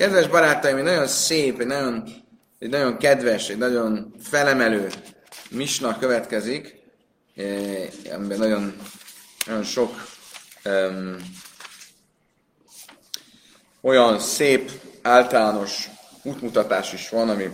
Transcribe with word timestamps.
Kedves 0.00 0.28
barátaim, 0.28 0.76
egy 0.76 0.82
nagyon 0.82 1.06
szép, 1.06 1.60
egy 1.60 1.66
nagyon, 1.66 2.08
egy 2.58 2.68
nagyon 2.68 2.96
kedves, 2.96 3.48
egy 3.48 3.58
nagyon 3.58 4.14
felemelő 4.22 4.90
misna 5.50 5.98
következik, 5.98 6.82
eh, 7.36 7.88
amiben 8.14 8.38
nagyon, 8.38 8.76
nagyon 9.46 9.62
sok 9.62 10.06
um, 10.64 11.16
olyan 13.80 14.18
szép, 14.18 14.70
általános 15.02 15.88
útmutatás 16.22 16.92
is 16.92 17.08
van, 17.08 17.28
ami 17.28 17.50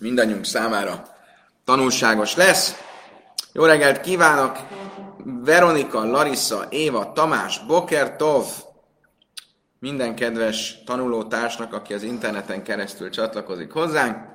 mindannyiunk 0.00 0.44
számára 0.44 1.16
tanulságos 1.64 2.36
lesz. 2.36 2.74
Jó 3.52 3.64
reggelt 3.64 4.00
kívánok! 4.00 4.58
Veronika, 5.24 6.04
Larissa, 6.04 6.66
Éva, 6.70 7.12
Tamás, 7.12 7.64
Boker, 7.66 8.16
Tov, 8.16 8.46
minden 9.80 10.14
kedves 10.14 10.82
tanulótársnak, 10.84 11.72
aki 11.72 11.94
az 11.94 12.02
interneten 12.02 12.62
keresztül 12.62 13.10
csatlakozik 13.10 13.72
hozzánk. 13.72 14.28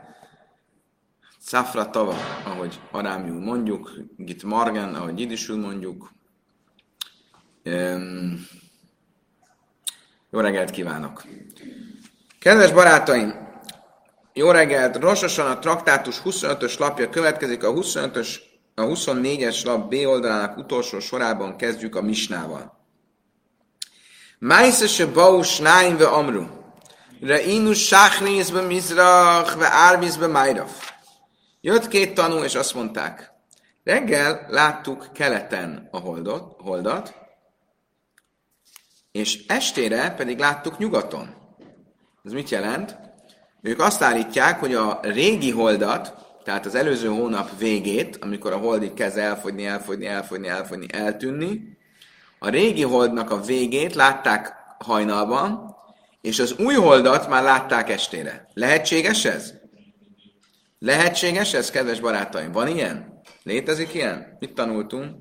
Szafra 1.40 1.90
Tava, 1.90 2.16
ahogy 2.46 2.80
arámiul 2.92 3.40
mondjuk, 3.40 3.92
Git 4.18 4.44
Margen, 4.44 4.96
ahogy 4.96 5.20
idisül 5.20 5.58
mondjuk. 5.58 6.12
Um, 7.66 8.48
jó 10.30 10.40
reggelt 10.40 10.70
kívánok! 10.70 11.24
Kedves 12.40 12.72
barátaim, 12.72 13.34
jó 14.34 14.52
reggelt! 14.52 14.96
Rososan 14.96 15.52
a 15.52 15.60
traktátus 15.60 16.22
25-ös 16.24 16.80
lapja 16.80 17.10
következik, 17.10 17.64
a 17.64 17.74
25-ös, 17.74 18.36
a 18.76 18.82
24-es 18.82 19.66
lap 19.66 19.90
B 19.90 19.94
oldalának 19.94 20.58
utolsó 20.58 21.00
sorában 21.00 21.56
kezdjük 21.56 21.96
a 21.96 22.02
misnával. 22.02 22.85
Májsze 24.46 24.88
se 24.88 25.06
bau 25.06 25.44
snáim 25.44 25.98
ve 25.98 26.08
amru. 26.08 26.46
Reinu 27.22 27.74
sáchnézbe 27.74 28.62
mizrach 28.62 29.58
ve 29.58 29.68
árvizbe 29.72 30.28
májrav. 30.28 30.70
Jött 31.62 31.88
két 31.88 32.14
tanú, 32.14 32.44
és 32.44 32.56
azt 32.56 32.74
mondták, 32.74 33.32
reggel 33.84 34.46
láttuk 34.50 35.08
keleten 35.14 35.88
a 35.92 35.98
holdot, 35.98 36.62
holdat, 36.62 37.14
és 39.12 39.46
estére 39.48 40.14
pedig 40.18 40.40
láttuk 40.40 40.78
nyugaton. 40.78 41.36
Ez 42.24 42.32
mit 42.32 42.50
jelent? 42.50 42.98
Ők 43.62 43.80
azt 43.80 44.02
állítják, 44.02 44.60
hogy 44.60 44.74
a 44.74 45.00
régi 45.02 45.52
holdat, 45.52 46.14
tehát 46.44 46.66
az 46.66 46.76
előző 46.76 47.08
hónap 47.08 47.58
végét, 47.58 48.18
amikor 48.22 48.54
a 48.54 48.58
holdig 48.58 48.94
kezd 48.94 49.18
elfogyni, 49.18 49.66
elfogyni, 49.66 50.06
elfogyni, 50.06 50.48
elfogyni, 50.48 50.88
eltűnni, 50.92 51.75
a 52.46 52.50
régi 52.50 52.84
holdnak 52.84 53.32
a 53.32 53.42
végét 53.42 53.96
látták 53.96 54.54
hajnalban, 54.80 55.76
és 56.22 56.40
az 56.40 56.56
új 56.58 56.74
holdat 56.74 57.30
már 57.30 57.44
látták 57.44 57.90
estére. 57.90 58.48
Lehetséges 58.54 59.26
ez? 59.26 59.54
Lehetséges 60.80 61.54
ez, 61.54 61.70
kedves 61.70 62.00
barátaim? 62.00 62.52
Van 62.52 62.68
ilyen? 62.68 63.22
Létezik 63.44 63.94
ilyen? 63.94 64.38
Mit 64.40 64.54
tanultunk? 64.54 65.16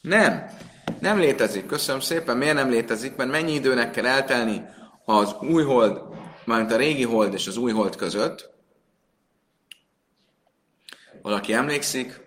Nem. 0.00 0.46
Nem 1.00 1.18
létezik. 1.18 1.66
Köszönöm 1.66 2.00
szépen. 2.00 2.36
Miért 2.36 2.54
nem 2.54 2.70
létezik? 2.70 3.16
Mert 3.16 3.30
mennyi 3.30 3.52
időnek 3.52 3.90
kell 3.90 4.06
eltelni 4.06 4.64
az 5.04 5.36
új 5.40 5.62
hold, 5.62 6.00
mármint 6.44 6.72
a 6.72 6.76
régi 6.76 7.04
hold 7.04 7.32
és 7.34 7.46
az 7.46 7.56
új 7.56 7.72
hold 7.72 7.96
között? 7.96 8.50
Valaki 11.22 11.52
emlékszik? 11.52 12.26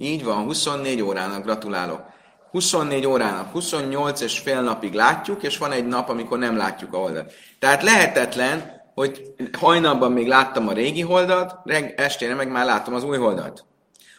Így 0.00 0.24
van, 0.24 0.42
24 0.42 1.02
órának 1.02 1.42
gratulálok. 1.42 2.02
24 2.50 3.06
órának, 3.06 3.52
28 3.52 4.20
és 4.20 4.38
fél 4.38 4.60
napig 4.60 4.92
látjuk, 4.92 5.42
és 5.42 5.58
van 5.58 5.72
egy 5.72 5.86
nap, 5.86 6.08
amikor 6.08 6.38
nem 6.38 6.56
látjuk 6.56 6.94
a 6.94 6.98
holdat. 6.98 7.32
Tehát 7.58 7.82
lehetetlen, 7.82 8.82
hogy 8.94 9.34
hajnalban 9.58 10.12
még 10.12 10.26
láttam 10.26 10.68
a 10.68 10.72
régi 10.72 11.00
holdat, 11.00 11.54
estére 11.96 12.34
meg 12.34 12.50
már 12.50 12.64
látom 12.64 12.94
az 12.94 13.04
új 13.04 13.16
holdat. 13.16 13.64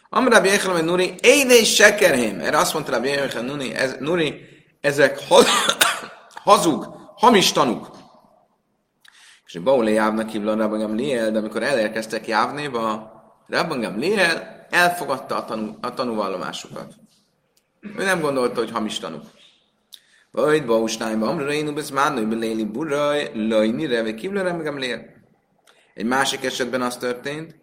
Amra 0.08 0.44
Jéhel 0.44 0.82
Nuri, 0.82 1.14
éjné 1.20 1.62
sekerhém. 1.62 2.40
Erre 2.40 2.58
azt 2.58 2.72
mondta 2.72 2.92
Rabbi 2.92 3.08
Jéhel 3.08 3.42
Nuri, 3.42 3.74
ez, 3.74 3.96
Nuri, 3.98 4.40
ezek 4.80 5.18
hazug, 6.44 6.86
hamis 7.16 7.52
tanuk. 7.52 7.90
És 9.46 9.58
Baulé 9.58 9.92
Jávnak 9.92 10.28
hívla 10.28 10.56
Rabban 10.56 10.78
Gamliel, 10.78 11.30
de 11.30 11.38
amikor 11.38 11.62
elérkeztek 11.62 12.26
Jávnéba, 12.26 13.12
Rabban 13.48 13.80
Gamliel 13.80 14.59
elfogadta 14.70 15.36
a, 15.36 15.44
tanú, 15.44 15.76
a 15.80 15.94
tanúvallomásukat. 15.94 16.94
Ő 17.80 18.04
nem 18.04 18.20
gondolta, 18.20 18.58
hogy 18.58 18.70
hamis 18.70 18.98
tanúk. 18.98 19.22
Vagy 20.30 20.66
Bausnájba, 20.66 21.28
Amra 21.28 21.46
Rénu 21.46 21.72
Bezmánói 21.72 22.24
Beléli 22.24 22.64
Buraj, 22.64 23.30
Lajni 23.34 23.86
Reve 23.86 24.14
Kivlere 24.14 24.52
Megamlér. 24.52 25.18
Egy 25.94 26.04
másik 26.04 26.44
esetben 26.44 26.82
az 26.82 26.96
történt, 26.96 27.54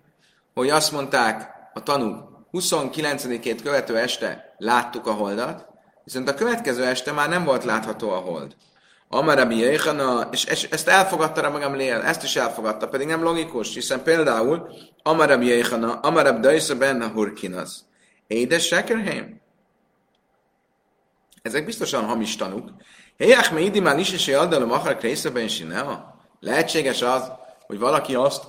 hogy 0.53 0.69
azt 0.69 0.91
mondták 0.91 1.51
a 1.73 1.83
tanúk, 1.83 2.37
29-ét 2.51 3.59
követő 3.63 3.97
este 3.97 4.55
láttuk 4.57 5.07
a 5.07 5.11
holdat, 5.11 5.67
viszont 6.03 6.29
a 6.29 6.33
következő 6.33 6.85
este 6.85 7.11
már 7.11 7.29
nem 7.29 7.43
volt 7.43 7.63
látható 7.63 8.09
a 8.09 8.17
hold. 8.17 8.55
Amarabi 9.09 9.57
Jéhana, 9.57 10.29
és 10.31 10.45
ezt 10.45 10.87
elfogadta 10.87 11.41
Rabbi 11.41 11.77
Lél, 11.77 11.95
ezt 11.95 12.23
is 12.23 12.35
elfogadta, 12.35 12.87
pedig 12.87 13.07
nem 13.07 13.23
logikus, 13.23 13.73
hiszen 13.73 14.03
például 14.03 14.69
Amarabi 15.03 15.45
Jéhana, 15.45 15.93
Amarab 15.93 16.39
Daisa 16.39 16.75
Ben 16.75 17.11
Hurkinas, 17.11 17.69
Édes 18.27 18.65
Sekerheim. 18.65 19.41
Ezek 21.41 21.65
biztosan 21.65 22.05
hamis 22.05 22.35
tanúk. 22.35 22.69
Helyek 23.17 23.51
me 23.51 23.59
idimán 23.59 23.99
is 23.99 24.11
és 24.11 24.27
addalom 24.27 24.71
akar 24.71 24.97
krészeben 24.97 25.47
sinea. 25.47 26.15
Lehetséges 26.39 27.01
az, 27.01 27.31
hogy 27.65 27.79
valaki 27.79 28.15
azt 28.15 28.43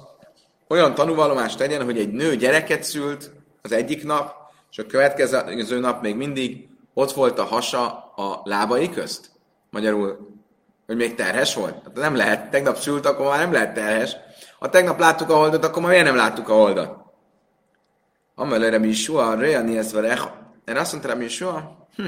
olyan 0.69 0.95
tanúvallomást 0.95 1.59
tegyen, 1.59 1.85
hogy 1.85 1.99
egy 1.99 2.13
nő 2.13 2.37
gyereket 2.37 2.83
szült 2.83 3.31
az 3.63 3.73
egyik 3.73 4.05
nap, 4.05 4.35
és 4.71 4.79
a 4.79 4.87
következő 4.87 5.79
nap 5.79 6.03
még 6.03 6.15
mindig 6.17 6.69
ott 6.95 7.13
volt 7.13 7.39
a 7.39 7.45
hasa 7.45 8.13
a 8.17 8.41
lábai 8.45 8.91
közt. 8.91 9.31
Magyarul 9.71 10.38
hogy 10.89 10.97
még 10.97 11.15
terhes 11.15 11.55
volt? 11.55 11.75
Hát 11.85 11.95
nem 11.95 12.17
lehet. 12.17 12.51
Tegnap 12.51 12.77
szült, 12.77 13.07
akkor 13.07 13.27
már 13.27 13.39
nem 13.39 13.53
lehet 13.53 13.75
terhes. 13.75 14.17
Ha 14.59 14.69
tegnap 14.69 14.99
láttuk 14.99 15.31
a 15.31 15.37
holdat, 15.37 15.65
akkor 15.65 15.83
már 15.83 15.91
miért 15.91 16.05
nem 16.05 16.17
láttuk 16.17 16.49
a 16.49 16.55
holdat? 16.55 16.97
Amelőre 18.35 18.79
mi 18.79 18.93
soha, 18.93 19.35
Reani 19.35 19.79
ez 19.79 19.95
Erre 19.95 20.81
azt 20.81 20.93
mondta 20.93 21.15
mi 21.15 21.29
soha, 21.29 21.89
hm, 21.97 22.05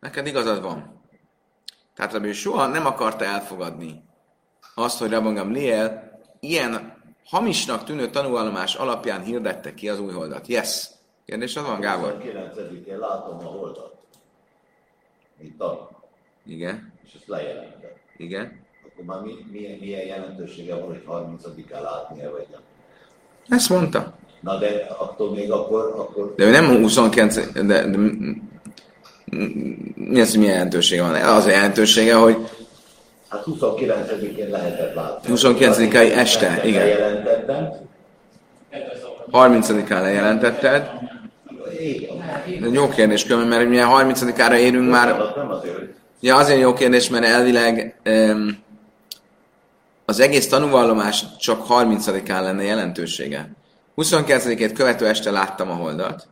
neked 0.00 0.26
igazad 0.26 0.62
van. 0.62 1.00
Tehát 1.94 2.12
Rabbi 2.12 2.32
soha 2.32 2.66
nem 2.66 2.86
akarta 2.86 3.24
elfogadni 3.24 4.04
azt, 4.74 4.98
hogy 4.98 5.10
Rabban 5.10 5.50
Liel 5.50 6.20
ilyen 6.40 7.02
hamisnak 7.24 7.84
tűnő 7.84 8.10
tanulmányos 8.10 8.74
alapján 8.74 9.22
hirdette 9.22 9.74
ki 9.74 9.88
az 9.88 10.00
új 10.00 10.12
holdat. 10.12 10.46
Yes. 10.46 10.88
Kérdés 11.24 11.56
az 11.56 11.66
van, 11.66 11.80
Gábor? 11.80 12.18
29-én 12.20 12.98
látom 12.98 13.38
a 13.38 13.50
holdat. 13.50 13.96
Mint 15.38 15.56
tanul. 15.56 15.88
Igen. 16.44 16.92
És 17.04 17.14
ezt 17.14 17.26
lejelentett. 17.26 17.71
Igen. 18.22 18.60
Akkor 18.86 19.04
már 19.04 19.20
mi, 19.20 19.32
milyen, 19.52 19.78
milyen 19.80 20.06
jelentősége 20.06 20.74
van, 20.74 20.86
hogy 20.86 21.02
30-án 21.08 21.82
látnia, 21.82 22.30
vagy 22.30 22.46
nem? 22.50 22.60
Ezt 23.48 23.68
mondta. 23.68 24.12
Na 24.40 24.58
de 24.58 24.86
attól 24.98 25.30
még 25.34 25.50
akkor... 25.50 25.94
akkor... 25.96 26.34
De 26.36 26.50
nem 26.50 26.66
29, 26.66 27.52
de, 27.52 27.62
de 27.62 27.96
mi 29.94 30.20
az, 30.20 30.30
hogy 30.30 30.38
milyen 30.38 30.54
jelentősége 30.54 31.02
van? 31.02 31.14
Az 31.14 31.46
a 31.46 31.50
jelentősége, 31.50 32.14
hogy 32.14 32.36
Hát 33.28 33.44
29-én 33.46 34.50
lehetett 34.50 34.94
látni. 34.94 35.32
29-i 35.34 36.16
este, 36.16 36.60
igen. 36.64 36.82
Lejelentettem. 36.82 37.68
30-án 39.32 40.00
lejelentetted. 40.00 40.90
Igen. 42.46 42.72
Jó 42.72 42.88
kérdés, 42.88 43.24
különben, 43.24 43.48
mert 43.48 43.68
milyen 43.68 43.88
30-ára 43.90 44.56
érünk 44.56 44.90
már. 44.90 45.32
Nem 45.36 45.50
azért, 45.50 45.74
Ja, 46.24 46.36
azért 46.36 46.60
jó 46.60 46.72
kérdés, 46.72 47.08
mert 47.08 47.24
elvileg 47.24 48.00
um, 48.04 48.58
az 50.04 50.20
egész 50.20 50.48
tanúvallomás 50.48 51.36
csak 51.38 51.66
30-án 51.68 52.42
lenne 52.42 52.62
jelentősége. 52.62 53.50
29-ét 53.96 54.70
követő 54.74 55.06
este 55.06 55.30
láttam 55.30 55.70
a 55.70 55.74
holdat, 55.74 56.28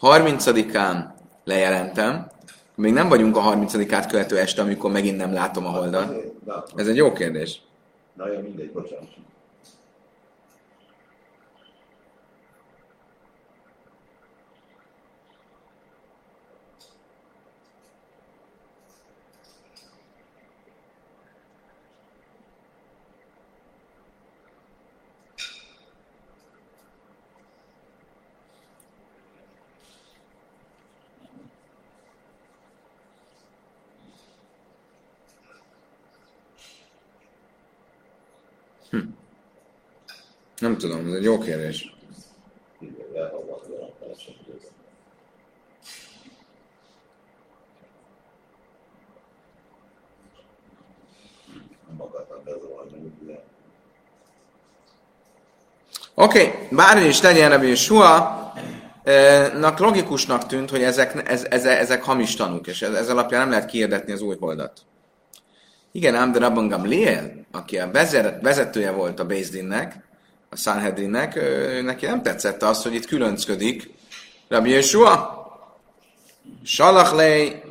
30-án 0.00 1.04
lejelentem, 1.44 2.30
még 2.74 2.92
nem 2.92 3.08
vagyunk 3.08 3.36
a 3.36 3.42
30-át 3.42 4.06
követő 4.06 4.38
este, 4.38 4.62
amikor 4.62 4.90
megint 4.90 5.16
nem 5.16 5.32
látom 5.32 5.66
a 5.66 5.70
holdat. 5.70 6.14
Ez 6.76 6.88
egy 6.88 6.96
jó 6.96 7.12
kérdés. 7.12 7.60
Na 8.14 8.32
jó, 8.32 8.40
mindegy, 8.40 8.72
bocsánat. 8.72 9.08
Nem 40.58 40.78
tudom, 40.78 41.06
ez 41.06 41.12
egy 41.12 41.22
jó 41.22 41.38
kérdés. 41.38 41.94
Oké, 56.18 56.46
okay, 56.46 56.68
bármi 56.70 57.06
is 57.06 57.20
legyen 57.20 57.50
Rabbi 57.50 57.68
Yeshua, 57.68 58.52
nak 59.58 59.78
logikusnak 59.78 60.46
tűnt, 60.46 60.70
hogy 60.70 60.82
ezek, 60.82 61.30
ez, 61.30 61.44
ez, 61.50 61.64
ezek 61.64 62.02
hamis 62.02 62.34
tanúk, 62.34 62.66
és 62.66 62.82
ez, 62.82 62.94
ez 62.94 63.08
alapján 63.08 63.40
nem 63.40 63.50
lehet 63.50 63.66
kiirdetni 63.66 64.12
az 64.12 64.20
új 64.20 64.36
holdat. 64.40 64.80
Igen, 65.92 66.14
ám 66.14 66.32
de 66.32 66.38
Rabban 66.38 66.68
Gamliel, 66.68 67.32
aki 67.52 67.78
a 67.78 67.90
vezet, 67.90 68.42
vezetője 68.42 68.90
volt 68.90 69.20
a 69.20 69.24
Bézdinnek, 69.24 70.05
a 70.48 70.56
Sanhedrinnek, 70.56 71.40
neki 71.82 72.06
nem 72.06 72.22
tetszett 72.22 72.62
az, 72.62 72.82
hogy 72.82 72.94
itt 72.94 73.06
különcködik 73.06 73.90
Rabbi 74.48 74.70
Yeshua. 74.70 75.34
Salach 76.64 77.14
lej, 77.14 77.62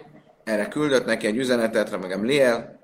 erre 0.43 0.67
küldött 0.67 1.05
neki 1.05 1.27
egy 1.27 1.37
üzenetet, 1.37 1.89
Rabban 1.89 2.09
Gamliel, 2.09 2.79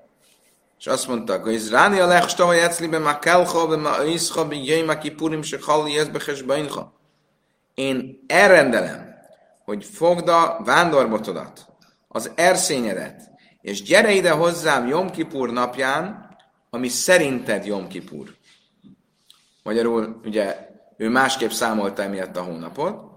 és 0.78 0.86
azt 0.86 1.08
mondta, 1.08 1.38
hogy 1.38 1.52
Izráni 1.52 1.98
a 1.98 2.06
lechsta, 2.06 2.46
hogy 2.46 2.56
eclibe 2.56 2.98
ma 2.98 3.18
kelcha, 3.18 3.66
be 3.66 3.76
ma 3.76 4.02
iszcha, 4.02 4.48
be 4.48 4.54
jöjj 4.54 4.82
ma 4.82 4.98
kipurim, 4.98 5.42
se 5.42 5.58
halli. 5.60 5.98
Én 7.74 8.24
elrendelem, 8.26 9.14
hogy 9.64 9.84
fogd 9.84 10.28
a 10.28 10.60
vándorbotodat, 10.64 11.66
az 12.08 12.30
erszényedet, 12.34 13.20
és 13.60 13.82
gyere 13.82 14.12
ide 14.12 14.30
hozzám 14.30 14.86
Jom 14.86 15.10
Kipur 15.10 15.50
napján, 15.50 16.30
ami 16.70 16.88
szerinted 16.88 17.66
Jom 17.66 17.88
Kipur. 17.88 18.34
Magyarul, 19.62 20.20
ugye, 20.24 20.68
ő 20.96 21.08
másképp 21.08 21.50
számolta 21.50 22.02
emiatt 22.02 22.36
a 22.36 22.42
hónapot, 22.42 23.10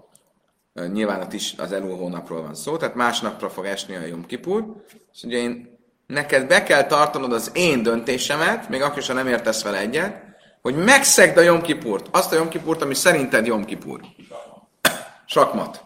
nyilván 0.92 1.20
ott 1.20 1.32
is 1.32 1.54
az 1.58 1.72
elul 1.72 1.96
hónapról 1.96 2.42
van 2.42 2.54
szó, 2.54 2.76
tehát 2.76 2.94
másnapra 2.94 3.50
fog 3.50 3.64
esni 3.64 3.96
a 3.96 4.06
Jom 4.06 4.26
Kipur, 4.26 4.64
és 5.12 5.22
ugye 5.22 5.36
én 5.36 5.78
neked 6.06 6.46
be 6.46 6.62
kell 6.62 6.84
tartanod 6.86 7.32
az 7.32 7.50
én 7.54 7.82
döntésemet, 7.82 8.68
még 8.68 8.82
akkor 8.82 8.98
is, 8.98 9.06
ha 9.06 9.12
nem 9.12 9.26
értesz 9.26 9.62
vele 9.62 9.78
egyet, 9.78 10.24
hogy 10.62 10.76
megszegd 10.76 11.36
a 11.36 11.40
Jom 11.40 11.62
Kipurt, 11.62 12.08
azt 12.10 12.32
a 12.32 12.36
Jom 12.36 12.48
Kipurt, 12.48 12.82
ami 12.82 12.94
szerinted 12.94 13.46
Jom 13.46 13.64
Kipur. 13.64 14.00
Sakmat. 15.26 15.84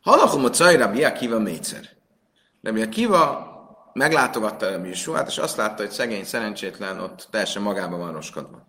Halachom 0.00 0.44
a 0.44 0.50
cajra 0.50 0.90
Bia 0.90 1.12
Kiva 1.12 1.38
mégszer. 1.38 1.96
Rabbi 2.62 2.88
Kiva 2.88 3.46
meglátogatta 3.92 4.70
Rabbi 4.70 4.88
Yeshuát, 4.88 5.28
és 5.28 5.38
azt 5.38 5.56
látta, 5.56 5.82
hogy 5.82 5.90
szegény, 5.90 6.24
szerencsétlen 6.24 7.00
ott 7.00 7.28
teljesen 7.30 7.62
magában 7.62 7.98
van 7.98 8.12
roskadva. 8.12 8.66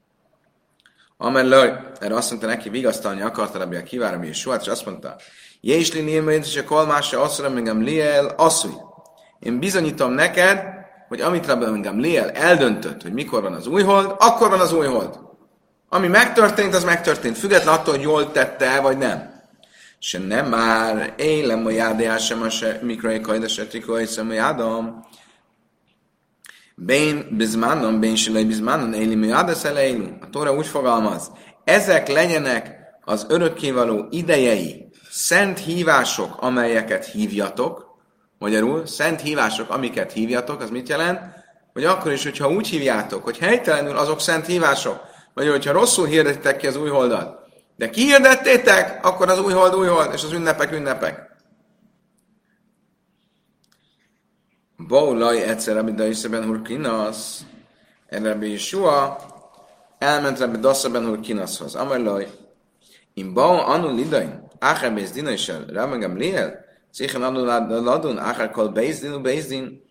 Amellől, 1.21 1.91
erre 1.99 2.15
azt 2.15 2.29
mondta 2.29 2.47
neki, 2.47 2.69
vigasztalni 2.69 3.21
akarta 3.21 3.57
Rabbi 3.57 3.75
Akiva 3.75 4.09
Rabbi 4.09 4.27
Yeshuát, 4.27 4.61
és 4.61 4.67
azt 4.67 4.85
mondta, 4.85 5.15
Jésli 5.61 6.01
nélmén, 6.01 6.39
és 6.39 6.57
a 6.57 6.63
kolmása 6.63 7.21
asszonyra, 7.21 7.51
mégem 7.51 7.81
liel, 7.81 8.25
asszony. 8.25 8.77
Én 9.39 9.59
bizonyítom 9.59 10.11
neked, 10.11 10.63
hogy 11.07 11.21
amit 11.21 11.45
Rabbi 11.45 11.65
engem 11.65 11.99
Léel 11.99 12.29
eldöntött, 12.29 13.01
hogy 13.01 13.13
mikor 13.13 13.41
van 13.41 13.53
az 13.53 13.67
új 13.67 13.83
hold, 13.83 14.15
akkor 14.19 14.49
van 14.49 14.59
az 14.59 14.73
új 14.73 14.85
hold. 14.85 15.19
Ami 15.89 16.07
megtörtént, 16.07 16.73
az 16.73 16.83
megtörtént, 16.83 17.37
független 17.37 17.73
attól, 17.73 17.93
hogy 17.93 18.03
jól 18.03 18.31
tette 18.31 18.79
vagy 18.79 18.97
nem. 18.97 19.43
Se 19.99 20.19
nem 20.19 20.49
már, 20.49 21.13
élem 21.17 21.65
a 21.65 21.69
jádéás 21.69 22.25
sem 22.25 22.41
a 22.41 22.47
mikrai 22.81 23.21
kajdas 23.21 23.57
etrikoi 23.57 24.05
szem 24.05 24.29
a 24.29 24.33
jádam. 24.33 25.05
Bén 26.81 27.27
bizmánon, 27.31 27.99
bén 27.99 28.15
silai 28.15 28.45
bizmánon, 28.45 28.93
éli 28.93 29.15
mi 29.15 29.27
jádasz 29.27 29.63
A 29.63 30.29
Tóra 30.31 30.53
úgy 30.53 30.67
fogalmaz, 30.67 31.31
ezek 31.63 32.07
legyenek 32.07 32.77
az 33.01 33.25
örökkévaló 33.29 34.07
idejei, 34.09 34.89
szent 35.09 35.59
hívások, 35.59 36.35
amelyeket 36.39 37.05
hívjatok, 37.05 37.87
Magyarul, 38.37 38.85
szent 38.85 39.21
hívások, 39.21 39.69
amiket 39.69 40.11
hívjatok, 40.11 40.61
az 40.61 40.69
mit 40.69 40.89
jelent? 40.89 41.19
Hogy 41.73 41.85
akkor 41.85 42.11
is, 42.11 42.23
hogyha 42.23 42.49
úgy 42.49 42.67
hívjátok, 42.67 43.23
hogy 43.23 43.37
helytelenül 43.37 43.97
azok 43.97 44.21
szent 44.21 44.45
hívások, 44.45 45.01
vagy 45.33 45.49
hogyha 45.49 45.71
rosszul 45.71 46.05
hirdettek 46.05 46.57
ki 46.57 46.67
az 46.67 46.75
új 46.75 46.89
holdat, 46.89 47.39
de 47.75 47.89
kihirdettétek, 47.89 49.05
akkor 49.05 49.29
az 49.29 49.39
új 49.39 49.53
hold, 49.53 49.75
új 49.75 49.87
hold, 49.87 50.13
és 50.13 50.23
az 50.23 50.31
ünnepek, 50.31 50.71
ünnepek. 50.71 51.28
Baulaj 54.89 55.37
egyszer, 55.37 55.77
amit 55.77 55.95
Daiseben 55.95 56.43
hur 56.43 56.61
kinasz, 56.61 57.45
Rabbi 58.09 58.49
Yeshua 58.49 59.17
elment 59.99 60.39
Rabbi 60.39 60.57
Dasseben 60.57 61.05
hur 61.05 61.19
kinaszhoz. 61.19 61.75
Amarlaj, 61.75 62.27
in 63.13 63.33
bau 63.33 63.57
anu 63.57 63.95
lidain, 63.95 64.47
Acher 64.59 64.93
bész 64.93 65.11
dinaisel, 65.11 65.65
Rabbi 65.73 66.19
Liel, 66.19 66.67
Szichen 66.91 67.21
ladun, 67.83 68.17
achar 68.17 68.51
kol 68.51 68.69
beizdin 68.69 69.13
u 69.13 69.21
beizdin, 69.21 69.81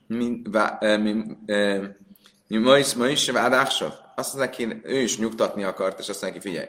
mi 2.49 2.59
mois 2.59 2.95
mois 2.95 3.31
vád 3.31 3.53
achsav. 3.53 3.93
Azt 4.17 4.37
neki, 4.37 4.81
ő 4.83 5.01
is 5.01 5.19
nyugtatni 5.19 5.65
akart, 5.65 5.99
és 5.99 6.09
azt 6.09 6.23
neki, 6.23 6.41
figyelj. 6.41 6.69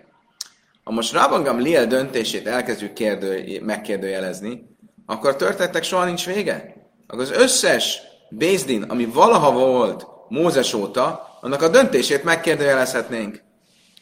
Ha 0.83 0.91
most 0.91 1.13
Rabban 1.13 1.43
Gamliel 1.43 1.87
döntését 1.87 2.47
elkezdjük 2.47 2.93
kérdő, 2.93 3.59
megkérdőjelezni, 3.63 4.77
akkor 5.05 5.29
a 5.29 5.35
történetek 5.35 5.83
soha 5.83 6.05
nincs 6.05 6.25
vége. 6.25 6.75
Akkor 7.07 7.21
az 7.23 7.31
összes 7.31 8.01
Bézdin, 8.29 8.83
ami 8.83 9.05
valaha 9.05 9.51
volt 9.51 10.07
Mózes 10.27 10.73
óta, 10.73 11.37
annak 11.41 11.61
a 11.61 11.67
döntését 11.67 12.23
megkérdőjelezhetnénk. 12.23 13.41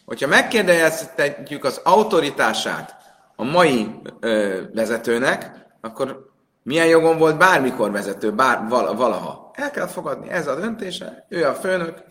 Hogyha 0.06 0.28
megkérdőjelezhetjük 0.28 1.64
az 1.64 1.82
autoritását 1.84 2.96
a 3.36 3.44
mai 3.44 3.90
ö, 4.20 4.62
vezetőnek, 4.74 5.52
akkor 5.82 6.32
milyen 6.64 6.88
jogon 6.88 7.18
volt 7.18 7.38
bármikor 7.38 7.92
vezető, 7.92 8.32
bár, 8.32 8.68
valaha. 8.70 9.52
El 9.54 9.72
kell 9.72 9.88
fogadni, 9.88 10.30
ez 10.30 10.48
a 10.48 10.60
döntése, 10.60 11.26
ő 11.30 11.46
a 11.46 11.54
főnök, 11.54 12.04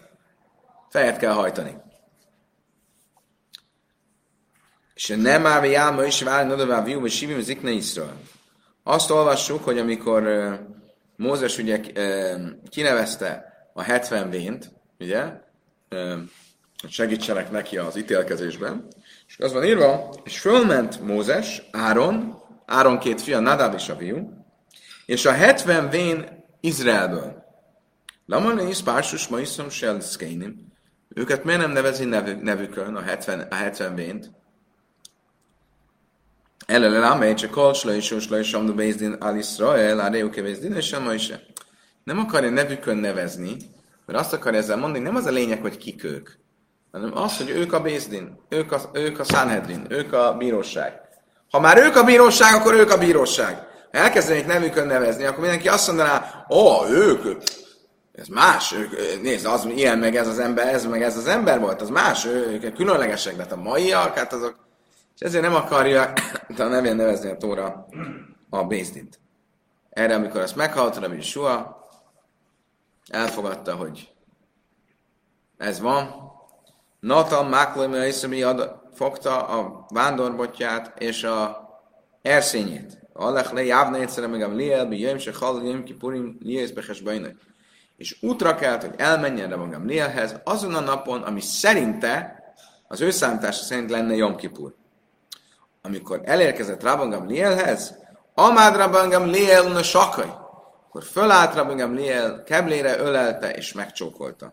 fejet 0.88 1.18
kell 1.18 1.32
hajtani. 1.32 1.76
És 4.94 5.14
nem 5.16 5.42
már 5.42 5.64
jálma 5.64 6.04
is 6.04 6.22
várni 6.22 6.52
odavá 6.52 6.82
viú, 6.82 7.00
vagy 7.00 7.10
sivim 7.10 7.40
zikne. 7.40 7.72
Azt 8.82 9.10
olvassuk, 9.10 9.64
hogy 9.64 9.78
amikor 9.78 10.22
Mózes 11.16 11.58
ugye 11.58 11.80
kinevezte 12.68 13.52
a 13.72 13.82
70 13.82 14.30
vént, 14.30 14.72
ugye, 14.98 15.24
hogy 16.82 16.90
segítsenek 16.90 17.50
neki 17.50 17.78
az 17.78 17.96
ítélkezésben, 17.96 18.86
és 19.28 19.38
az 19.38 19.52
van 19.52 19.64
írva, 19.64 20.14
és 20.24 20.40
fölment 20.40 21.00
Mózes, 21.00 21.62
Áron, 21.70 22.42
Áron 22.66 22.98
két 22.98 23.20
fia, 23.20 23.40
Nadab 23.40 23.74
és 23.74 23.88
a 23.88 23.96
fiú, 23.96 24.44
és 25.06 25.26
a 25.26 25.32
70 25.32 25.90
vén 25.90 26.44
Izraelből. 26.60 27.44
Lamane 28.26 28.62
is 28.62 28.82
pársus 28.82 29.28
ma 29.28 29.40
iszom 29.40 29.68
Shelszkénim. 29.68 30.72
Őket 31.08 31.44
miért 31.44 31.60
nem 31.60 31.70
nevezi 31.70 32.04
nevük, 32.04 32.42
nevükön, 32.42 32.96
a 32.96 33.00
70, 33.00 33.40
a 33.50 33.54
70 33.54 33.94
vént? 33.94 34.30
Elele 36.66 36.98
lámely, 36.98 37.34
csak 37.34 37.50
kol 37.50 37.74
slajsó 37.74 38.18
slajsó, 38.18 38.60
bézdin 38.60 39.12
al 39.12 39.36
Israel, 39.36 40.00
a 40.00 40.08
reuke 40.08 40.42
bézdin, 40.42 40.72
és 40.72 40.86
sem 40.86 41.10
is. 41.10 41.32
Nem 42.04 42.18
akarja 42.18 42.50
nevükön 42.50 42.96
nevezni, 42.96 43.56
mert 44.06 44.18
azt 44.18 44.32
akarja 44.32 44.58
ezzel 44.58 44.76
mondani, 44.76 45.04
nem 45.04 45.16
az 45.16 45.26
a 45.26 45.30
lényeg, 45.30 45.60
hogy 45.60 45.76
kik 45.76 46.04
ők, 46.04 46.28
hanem 46.92 47.16
az, 47.16 47.36
hogy 47.36 47.50
ők 47.50 47.72
a 47.72 47.80
Bézdin, 47.80 48.38
ők 48.48 48.72
a, 48.72 48.90
ők 48.92 49.18
a 49.18 49.24
Sanhedrin, 49.24 49.86
ők 49.88 50.12
a 50.12 50.34
bíróság. 50.38 51.00
Ha 51.50 51.60
már 51.60 51.78
ők 51.78 51.96
a 51.96 52.04
bíróság, 52.04 52.54
akkor 52.54 52.74
ők 52.74 52.90
a 52.90 52.98
bíróság. 52.98 53.54
Ha 53.92 53.98
elkezdenék 53.98 54.46
nevükön 54.46 54.86
nevezni, 54.86 55.24
akkor 55.24 55.40
mindenki 55.40 55.68
azt 55.68 55.86
mondaná, 55.86 56.46
ó, 56.50 56.58
oh, 56.58 56.90
ők, 56.90 57.42
ez 58.12 58.26
más, 58.26 58.72
ők, 58.72 59.22
nézd, 59.22 59.46
az 59.46 59.68
ilyen 59.74 59.98
meg 59.98 60.16
ez 60.16 60.28
az 60.28 60.38
ember, 60.38 60.74
ez 60.74 60.86
meg 60.86 61.02
ez 61.02 61.16
az 61.16 61.26
ember 61.26 61.60
volt, 61.60 61.80
az 61.80 61.88
más, 61.88 62.24
ők 62.24 62.74
különlegesek, 62.74 63.36
de 63.36 63.42
hát 63.42 63.52
a 63.52 63.56
maiak, 63.56 64.18
hát 64.18 64.32
azok, 64.32 64.65
és 65.16 65.20
ezért 65.20 65.42
nem 65.42 65.54
akarja 65.54 66.12
a 66.58 66.62
nevén 66.62 66.96
nevezni 66.96 67.30
a 67.30 67.36
Tóra 67.36 67.86
a 68.50 68.64
Bézdint. 68.64 69.20
Erre, 69.90 70.14
amikor 70.14 70.40
ezt 70.40 70.56
meghallott, 70.56 70.98
Rabbi 70.98 71.20
Sua, 71.20 71.84
elfogadta, 73.08 73.74
hogy 73.74 74.12
ez 75.56 75.80
van. 75.80 76.32
Natan 77.00 77.46
Máklai 77.46 78.12
fogta 78.94 79.46
a 79.46 79.86
vándorbotját 79.88 80.98
és 80.98 81.24
a 81.24 81.68
erszényét. 82.22 82.98
Alech 83.12 83.52
le 83.52 83.64
jávna 83.64 83.96
egyszerre 83.96 84.26
meg 84.26 84.42
a 84.42 84.48
liel, 84.48 84.86
bi 84.86 85.00
jöjjön 85.00 85.18
se 85.18 85.32
hal, 85.38 85.62
jöjjön 85.62 85.84
ki 85.84 85.94
purim, 85.94 86.36
liész 86.40 86.70
behes 86.70 87.00
bajnak. 87.00 87.32
És 87.96 88.16
útra 88.20 88.54
kelt, 88.54 88.82
hogy 88.82 88.94
elmenjen 88.96 89.48
de 89.48 89.56
magam 89.56 89.86
Lielhez 89.86 90.40
azon 90.44 90.74
a 90.74 90.80
napon, 90.80 91.22
ami 91.22 91.40
szerinte, 91.40 92.42
az 92.88 93.00
ő 93.00 93.10
számítása 93.10 93.62
szerint 93.62 93.90
lenne 93.90 94.14
Jom 94.14 94.36
Kipur. 94.36 94.74
Amikor 95.86 96.20
elérkezett 96.24 96.82
Rabban 96.82 97.26
Lielhez, 97.26 97.98
Amád 98.34 98.76
Rabban 98.76 99.28
Liel 99.28 99.62
na 99.62 99.82
sakaj, 99.82 100.28
akkor 100.86 101.02
fölállt 101.02 101.54
Rabban 101.54 101.94
Liel, 101.94 102.42
keblére 102.42 102.98
ölelte 102.98 103.50
és 103.50 103.72
megcsókolta. 103.72 104.52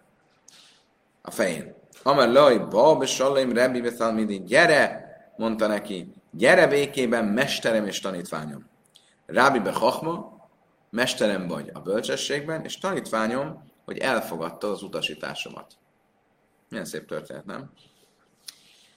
a 1.22 1.32
fején. 1.32 1.76
Amar 2.04 2.28
laj, 2.28 2.58
bab, 2.58 3.06
sallaim, 3.06 3.54
rebbi, 3.54 3.82
betalmidi, 3.82 4.44
gyere, 4.44 5.06
mondta 5.38 5.68
neki, 5.68 6.14
gyere 6.32 6.68
békében, 6.68 7.26
mesterem 7.26 7.86
és 7.86 8.00
tanítványom. 8.00 8.70
Rábi 9.26 9.60
be 9.60 9.72
hachma, 9.72 10.48
mesterem 10.90 11.48
vagy 11.48 11.70
a 11.74 11.80
bölcsességben, 11.80 12.64
és 12.64 12.78
tanítványom, 12.78 13.72
hogy 13.86 13.98
elfogadta 13.98 14.72
az 14.72 14.82
utasításomat. 14.82 15.74
Milyen 16.70 16.86
szép 16.86 17.08
történet, 17.08 17.46
nem? 17.46 17.72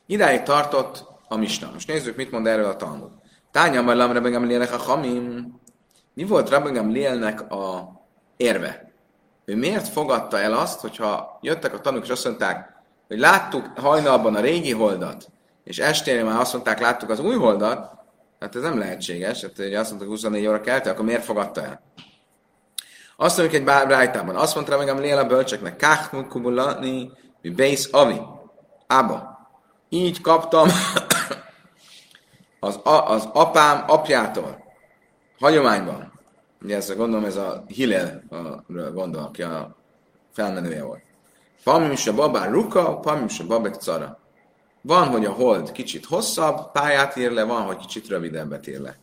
Idáig 0.06 0.42
tartott 0.42 1.14
a 1.28 1.36
misna. 1.36 1.70
Most 1.72 1.88
nézzük, 1.88 2.16
mit 2.16 2.30
mond 2.30 2.46
erről 2.46 2.68
a 2.68 2.76
Talmud. 2.76 3.10
Tánya 3.50 3.82
Marlam 3.82 4.12
Rebbe 4.12 4.28
Gamlielnek 4.28 4.72
a 4.72 4.76
Hamim. 4.76 5.60
Mi 6.14 6.24
volt 6.24 6.50
Rebbe 6.50 6.70
Gamlielnek 6.70 7.50
a 7.50 7.92
érve? 8.36 8.92
Ő 9.44 9.56
miért 9.56 9.88
fogadta 9.88 10.38
el 10.38 10.52
azt, 10.52 10.80
hogyha 10.80 11.38
jöttek 11.40 11.74
a 11.74 11.80
tanúk 11.80 12.04
és 12.04 12.10
azt 12.10 12.24
mondták, 12.24 12.74
hogy 13.08 13.18
láttuk 13.18 13.78
hajnalban 13.78 14.34
a 14.34 14.40
régi 14.40 14.72
holdat, 14.72 15.28
és 15.64 15.78
estére 15.78 16.24
már 16.24 16.40
azt 16.40 16.52
mondták, 16.52 16.80
láttuk 16.80 17.10
az 17.10 17.20
új 17.20 17.34
holdat, 17.34 17.90
hát 18.40 18.56
ez 18.56 18.62
nem 18.62 18.78
lehetséges, 18.78 19.42
hát 19.42 19.56
hogy 19.56 19.74
azt 19.74 19.88
mondták, 19.88 20.10
24 20.10 20.46
óra 20.46 20.60
kelte, 20.60 20.90
akkor 20.90 21.04
miért 21.04 21.24
fogadta 21.24 21.62
el? 21.62 21.82
Azt 23.16 23.38
mondjuk 23.38 23.60
egy 23.60 23.86
brájtában, 23.86 24.36
azt 24.36 24.54
mondta 24.54 24.78
meg 24.78 24.88
a 24.88 24.94
Léla 24.94 25.26
bölcseknek, 25.26 25.76
Kach 25.76 26.28
kubulani, 26.28 27.10
mi 27.42 27.50
bész 27.50 27.88
avi, 27.92 28.20
ába. 28.86 29.48
Így 29.88 30.20
kaptam 30.20 30.68
az, 32.66 32.80
a, 32.82 33.10
az 33.10 33.28
apám 33.32 33.84
apjától, 33.86 34.64
hagyományban. 35.38 36.12
Ugye 36.62 36.76
ezt 36.76 36.96
gondolom, 36.96 37.24
ez 37.24 37.36
a 37.36 37.64
Hillel 37.66 38.22
gondol, 38.92 39.22
aki 39.22 39.42
a 39.42 39.76
felmenője 40.32 40.82
volt. 40.82 41.02
Pamim 41.64 41.94
a 42.06 42.12
babár 42.12 42.50
ruka, 42.50 42.98
pamim 42.98 43.26
a 43.38 43.44
babek 43.46 43.74
cara. 43.74 44.18
Van, 44.80 45.08
hogy 45.08 45.24
a 45.24 45.32
hold 45.32 45.72
kicsit 45.72 46.04
hosszabb 46.04 46.72
pályát 46.72 47.16
ír 47.16 47.30
le, 47.30 47.42
van, 47.42 47.62
hogy 47.62 47.76
kicsit 47.76 48.08
rövidebbet 48.08 48.66
ír 48.66 48.80
le. 48.80 48.96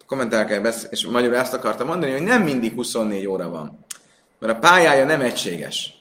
A 0.00 0.04
kommentárok 0.06 0.62
besz- 0.62 0.92
és 0.92 1.06
magyarul 1.06 1.36
ezt 1.36 1.54
akartam 1.54 1.86
mondani, 1.86 2.12
hogy 2.12 2.22
nem 2.22 2.42
mindig 2.42 2.74
24 2.74 3.26
óra 3.26 3.48
van, 3.48 3.84
mert 4.38 4.52
a 4.52 4.58
pályája 4.58 5.04
nem 5.04 5.20
egységes. 5.20 5.92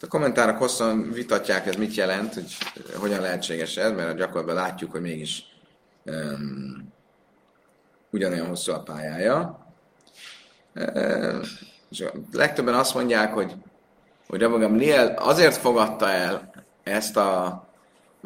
A 0.00 0.06
kommentárok 0.06 0.56
hosszan 0.56 1.10
vitatják, 1.12 1.66
ez 1.66 1.76
mit 1.76 1.94
jelent, 1.94 2.34
hogy 2.34 2.56
hogyan 2.94 3.20
lehetséges 3.20 3.76
ez, 3.76 3.92
mert 3.92 4.10
a 4.10 4.12
gyakorlatban 4.14 4.54
látjuk, 4.54 4.90
hogy 4.90 5.00
mégis 5.00 5.51
um, 6.04 6.92
ugyanolyan 8.10 8.46
hosszú 8.46 8.72
a 8.72 8.82
pályája. 8.82 9.66
Um, 10.74 11.40
és 11.90 12.04
legtöbben 12.32 12.74
azt 12.74 12.94
mondják, 12.94 13.32
hogy, 13.32 13.52
hogy 14.28 14.40
Rabbi 14.40 14.58
Gamliel 14.58 15.14
azért 15.18 15.56
fogadta 15.56 16.10
el 16.10 16.50
ezt 16.82 17.16
a 17.16 17.64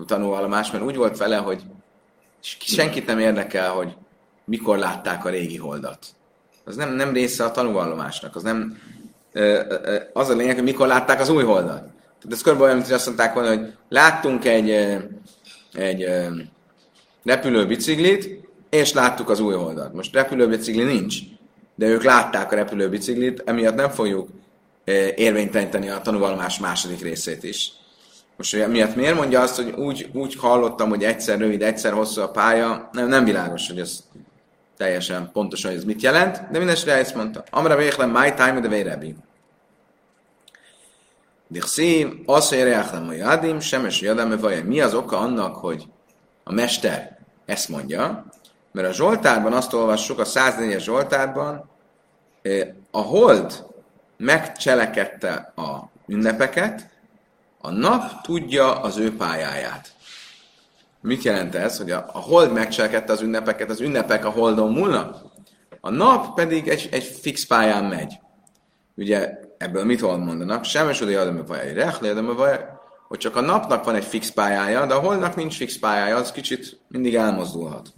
tanulvallomást, 0.06 0.72
mert 0.72 0.84
úgy 0.84 0.96
volt 0.96 1.16
vele, 1.16 1.36
hogy 1.36 1.62
senkit 2.40 3.06
nem 3.06 3.18
érdekel, 3.18 3.70
hogy 3.70 3.96
mikor 4.44 4.78
látták 4.78 5.24
a 5.24 5.28
régi 5.28 5.56
holdat. 5.56 6.06
Az 6.64 6.76
nem, 6.76 6.92
nem 6.92 7.12
része 7.12 7.44
a 7.44 7.50
tanulvallomásnak, 7.50 8.36
az 8.36 8.42
nem, 8.42 8.78
az 10.12 10.28
a 10.28 10.34
lényeg, 10.34 10.54
hogy 10.54 10.64
mikor 10.64 10.86
látták 10.86 11.20
az 11.20 11.28
új 11.28 11.44
holdat. 11.44 11.80
Tehát 11.80 12.30
ez 12.30 12.42
körülbelül 12.42 12.62
olyan, 12.62 12.76
mint 12.76 12.86
hogy 12.86 12.94
azt 12.94 13.06
mondták 13.06 13.34
volna, 13.34 13.48
hogy 13.48 13.72
láttunk 13.88 14.44
egy, 14.44 14.70
egy 15.72 16.28
repülőbiciklit, 17.26 18.48
és 18.70 18.92
láttuk 18.92 19.30
az 19.30 19.40
új 19.40 19.54
holdat. 19.54 19.92
Most 19.92 20.14
repülőbicikli 20.14 20.82
nincs, 20.82 21.16
de 21.74 21.86
ők 21.86 22.02
látták 22.02 22.52
a 22.52 22.54
repülőbiciklit, 22.54 23.42
emiatt 23.44 23.74
nem 23.74 23.90
fogjuk 23.90 24.28
érvényteleníteni 25.14 25.88
a 25.88 26.00
tanulvallomás 26.00 26.58
második 26.58 27.02
részét 27.02 27.42
is. 27.42 27.72
Most 28.36 28.68
miatt 28.68 28.96
miért 28.96 29.14
mondja 29.14 29.40
azt, 29.40 29.56
hogy 29.56 29.70
úgy, 29.70 30.10
úgy 30.12 30.36
hallottam, 30.36 30.88
hogy 30.88 31.04
egyszer 31.04 31.38
rövid, 31.38 31.62
egyszer 31.62 31.92
hosszú 31.92 32.20
a 32.20 32.30
pálya, 32.30 32.88
nem, 32.92 33.08
nem 33.08 33.24
világos, 33.24 33.68
hogy 33.68 33.78
ez 33.78 34.04
teljesen 34.76 35.30
pontosan, 35.32 35.70
hogy 35.70 35.78
ez 35.78 35.86
mit 35.86 36.02
jelent, 36.02 36.36
de 36.36 36.58
mindenesetre 36.58 36.94
ezt 36.94 37.14
mondta. 37.14 37.44
Amra 37.50 37.76
véhlen, 37.76 38.08
my 38.08 38.34
time 38.34 38.60
de 38.60 38.68
vérebi. 38.68 39.14
Dixi, 41.48 42.22
az, 42.26 42.48
hogy 42.48 42.62
reachlem 42.62 43.08
a 43.08 43.12
jadim, 43.12 43.60
semes 43.60 44.00
jadam, 44.00 44.38
vagy 44.38 44.66
mi 44.66 44.80
az 44.80 44.94
oka 44.94 45.18
annak, 45.18 45.56
hogy 45.56 45.84
a 46.44 46.52
mester 46.52 47.15
ezt 47.46 47.68
mondja, 47.68 48.24
mert 48.72 48.88
a 48.88 48.92
Zsoltárban 48.92 49.52
azt 49.52 49.72
olvassuk, 49.72 50.18
a 50.18 50.24
104-es 50.24 50.80
Zsoltárban, 50.80 51.70
a 52.90 53.00
hold 53.00 53.64
megcselekedte 54.16 55.52
a 55.56 55.90
ünnepeket, 56.06 56.88
a 57.58 57.70
nap 57.70 58.20
tudja 58.22 58.80
az 58.80 58.96
ő 58.96 59.16
pályáját. 59.16 59.94
Mit 61.00 61.22
jelent 61.22 61.54
ez, 61.54 61.78
hogy 61.78 61.90
a, 61.90 62.06
a 62.12 62.18
hold 62.18 62.52
megcselekedte 62.52 63.12
az 63.12 63.20
ünnepeket, 63.20 63.70
az 63.70 63.80
ünnepek 63.80 64.24
a 64.24 64.30
holdon 64.30 64.72
múlnak? 64.72 65.16
A 65.80 65.90
nap 65.90 66.34
pedig 66.34 66.68
egy, 66.68 66.88
egy 66.92 67.04
fix 67.04 67.46
pályán 67.46 67.84
megy. 67.84 68.18
Ugye 68.96 69.38
ebből 69.58 69.84
mit 69.84 70.00
mondanak? 70.00 70.64
Semmes 70.64 71.00
oda 71.00 71.20
adom 71.20 71.44
vagy 71.46 71.72
rechle, 71.72 72.10
adom 72.10 72.36
vagy, 72.36 72.60
hogy 73.08 73.18
csak 73.18 73.36
a 73.36 73.40
napnak 73.40 73.84
van 73.84 73.94
egy 73.94 74.04
fix 74.04 74.30
pályája, 74.30 74.86
de 74.86 74.94
a 74.94 75.00
holdnak 75.00 75.36
nincs 75.36 75.56
fix 75.56 75.78
pályája, 75.78 76.16
az 76.16 76.32
kicsit 76.32 76.80
mindig 76.88 77.14
elmozdulhat. 77.14 77.88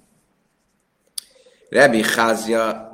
Rebi 1.69 2.01
Cházja, 2.01 2.93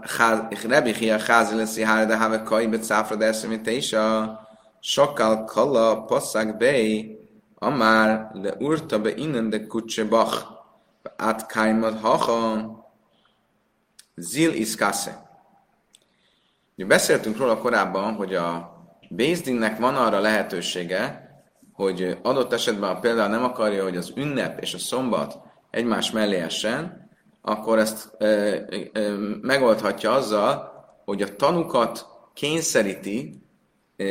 Rebi 0.68 0.92
Chia 0.92 1.18
Cházi 1.18 1.54
lesz, 1.54 1.76
hogy 1.76 2.06
de 2.06 2.16
have 2.16 2.42
kai 2.42 2.66
bet 2.66 2.82
száfra 2.82 3.16
de 3.16 3.26
eszemét 3.26 3.66
is 3.66 3.92
a 3.92 4.40
sokkal 4.80 5.44
kalla 5.44 6.04
passzák 6.04 6.56
bei, 6.56 7.18
amár 7.54 8.30
le 8.32 8.54
urta 8.58 9.00
be 9.00 9.14
innen 9.14 9.50
de 9.50 9.66
kutsebach, 9.66 10.46
át 11.16 11.46
kaimat 11.46 12.00
hacha, 12.00 12.68
zil 14.14 14.52
iszkásze. 14.52 15.22
Beszéltünk 16.76 17.36
róla 17.36 17.58
korábban, 17.58 18.14
hogy 18.14 18.34
a 18.34 18.72
Bézdinnek 19.08 19.78
van 19.78 19.96
arra 19.96 20.20
lehetősége, 20.20 21.23
hogy 21.74 22.18
adott 22.22 22.52
esetben, 22.52 22.94
ha 22.94 23.00
például 23.00 23.28
nem 23.28 23.44
akarja, 23.44 23.82
hogy 23.82 23.96
az 23.96 24.12
ünnep 24.16 24.60
és 24.60 24.74
a 24.74 24.78
szombat 24.78 25.38
egymás 25.70 26.10
mellé 26.10 26.36
essen, 26.36 27.08
akkor 27.42 27.78
ezt 27.78 28.14
e, 28.18 28.26
e, 28.26 28.64
megoldhatja 29.40 30.12
azzal, 30.12 30.72
hogy 31.04 31.22
a 31.22 31.36
tanukat 31.36 32.06
kényszeríti, 32.34 33.42
e, 33.96 34.04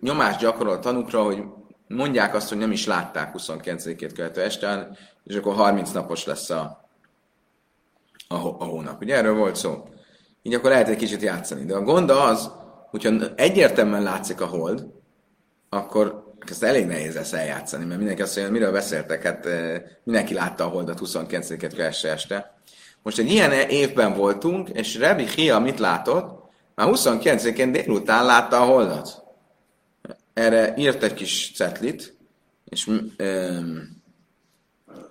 nyomást 0.00 0.40
gyakorol 0.40 0.72
a 0.72 0.78
tanukra, 0.78 1.22
hogy 1.22 1.42
mondják 1.88 2.34
azt, 2.34 2.48
hogy 2.48 2.58
nem 2.58 2.72
is 2.72 2.86
látták 2.86 3.34
29-ét 3.38 4.12
követő 4.14 4.40
este, 4.40 4.88
és 5.24 5.36
akkor 5.36 5.54
30 5.54 5.90
napos 5.90 6.24
lesz 6.24 6.50
a, 6.50 6.88
a, 8.28 8.34
a 8.34 8.64
hónap. 8.64 9.02
Ugye 9.02 9.16
erről 9.16 9.34
volt 9.34 9.56
szó. 9.56 9.84
Így 10.42 10.54
akkor 10.54 10.70
lehet 10.70 10.88
egy 10.88 10.96
kicsit 10.96 11.22
játszani. 11.22 11.64
De 11.64 11.74
a 11.74 11.82
gond 11.82 12.10
az, 12.10 12.50
hogyha 12.90 13.10
egyértelműen 13.34 14.02
látszik 14.02 14.40
a 14.40 14.46
hold, 14.46 14.86
akkor 15.68 16.21
ezt 16.50 16.62
elég 16.62 16.86
nehéz 16.86 17.14
lesz 17.14 17.32
eljátszani, 17.32 17.84
mert 17.84 17.96
mindenki 17.98 18.22
azt 18.22 18.36
mondja, 18.36 18.52
miről 18.52 18.72
beszéltek, 18.72 19.22
hát 19.22 19.48
mindenki 20.02 20.34
látta 20.34 20.64
a 20.64 20.68
holdat 20.68 21.00
29-et 21.02 21.78
első 21.78 22.08
este. 22.08 22.54
Most 23.02 23.18
egy 23.18 23.30
ilyen 23.30 23.52
évben 23.52 24.14
voltunk, 24.14 24.68
és 24.68 24.96
Rebi 24.96 25.26
Hia 25.26 25.58
mit 25.58 25.78
látott? 25.78 26.42
Már 26.74 26.88
29-én 26.90 27.72
délután 27.72 28.24
látta 28.24 28.60
a 28.60 28.64
holdat. 28.64 29.22
Erre 30.34 30.74
írt 30.76 31.02
egy 31.02 31.14
kis 31.14 31.52
cetlit, 31.54 32.16
és, 32.64 32.90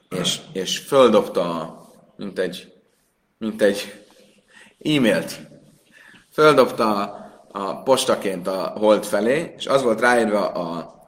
és, 0.10 0.40
és 0.54 0.78
földobta, 0.78 1.78
mint 2.16 2.40
egy, 2.40 2.74
mint 3.38 3.62
egy 3.62 4.06
e-mailt. 4.84 5.40
Földobta 6.32 7.20
a 7.52 7.82
postaként 7.84 8.48
a 8.48 8.74
hold 8.76 9.04
felé, 9.04 9.54
és 9.58 9.68
az 9.68 9.82
volt 9.82 10.00
ráírva 10.00 10.48
a, 10.48 11.00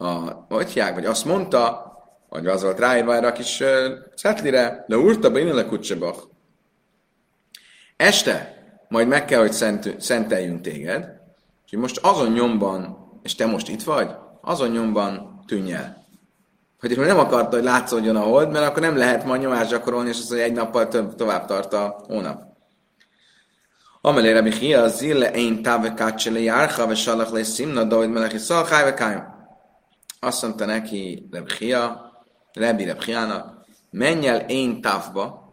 a 0.00 0.46
atyák, 0.48 0.94
vagy 0.94 1.04
azt 1.04 1.24
mondta, 1.24 1.92
vagy 2.28 2.46
az 2.46 2.62
volt 2.62 2.78
ráírva 2.78 3.14
erre 3.14 3.26
a 3.26 3.32
kis 3.32 3.62
cetlire, 4.16 4.84
le 4.86 4.98
úrta 4.98 5.30
be 5.30 5.40
a 5.40 5.66
kutsebach. 5.66 6.18
Este 7.96 8.54
majd 8.88 9.08
meg 9.08 9.24
kell, 9.24 9.40
hogy 9.40 9.52
szent, 9.52 10.00
szenteljünk 10.00 10.60
téged, 10.60 11.08
és 11.66 11.76
most 11.76 11.98
azon 12.02 12.32
nyomban, 12.32 12.98
és 13.22 13.34
te 13.34 13.46
most 13.46 13.68
itt 13.68 13.82
vagy, 13.82 14.10
azon 14.40 14.70
nyomban 14.70 15.42
tűnj 15.46 15.72
el. 15.72 16.06
Hogy 16.78 16.96
nem 16.96 17.18
akarta, 17.18 17.56
hogy 17.56 17.64
látszódjon 17.64 18.16
a 18.16 18.20
hold, 18.20 18.50
mert 18.50 18.66
akkor 18.66 18.82
nem 18.82 18.96
lehet 18.96 19.24
majd 19.24 19.40
nyomást 19.40 19.70
gyakorolni, 19.70 20.08
és 20.08 20.18
az, 20.18 20.28
hogy 20.28 20.38
egy 20.38 20.52
nappal 20.52 20.88
több, 20.88 21.14
tovább 21.14 21.46
tart 21.46 21.72
a 21.72 22.04
hónap. 22.06 22.42
Amelé 24.00 24.32
Rabbi 24.32 24.50
Chia, 24.50 24.88
zille 24.88 25.30
ein 25.32 25.62
tave 25.62 25.94
kácsele 25.94 26.38
járha, 26.38 26.86
ve 26.86 26.94
salach 26.94 27.32
le 27.32 27.44
szimna, 27.44 27.84
David 27.84 28.10
melech 28.10 28.34
iszal, 28.34 28.64
hájve 28.64 28.94
kájm. 28.94 29.29
Azt 30.20 30.42
mondta 30.42 30.64
neki 30.64 31.28
Rabbi 31.30 31.74
Rabbi 32.52 32.92
Chiának, 32.98 33.64
menj 33.90 34.26
el 34.26 34.40
én 34.40 34.80
távba, 34.80 35.48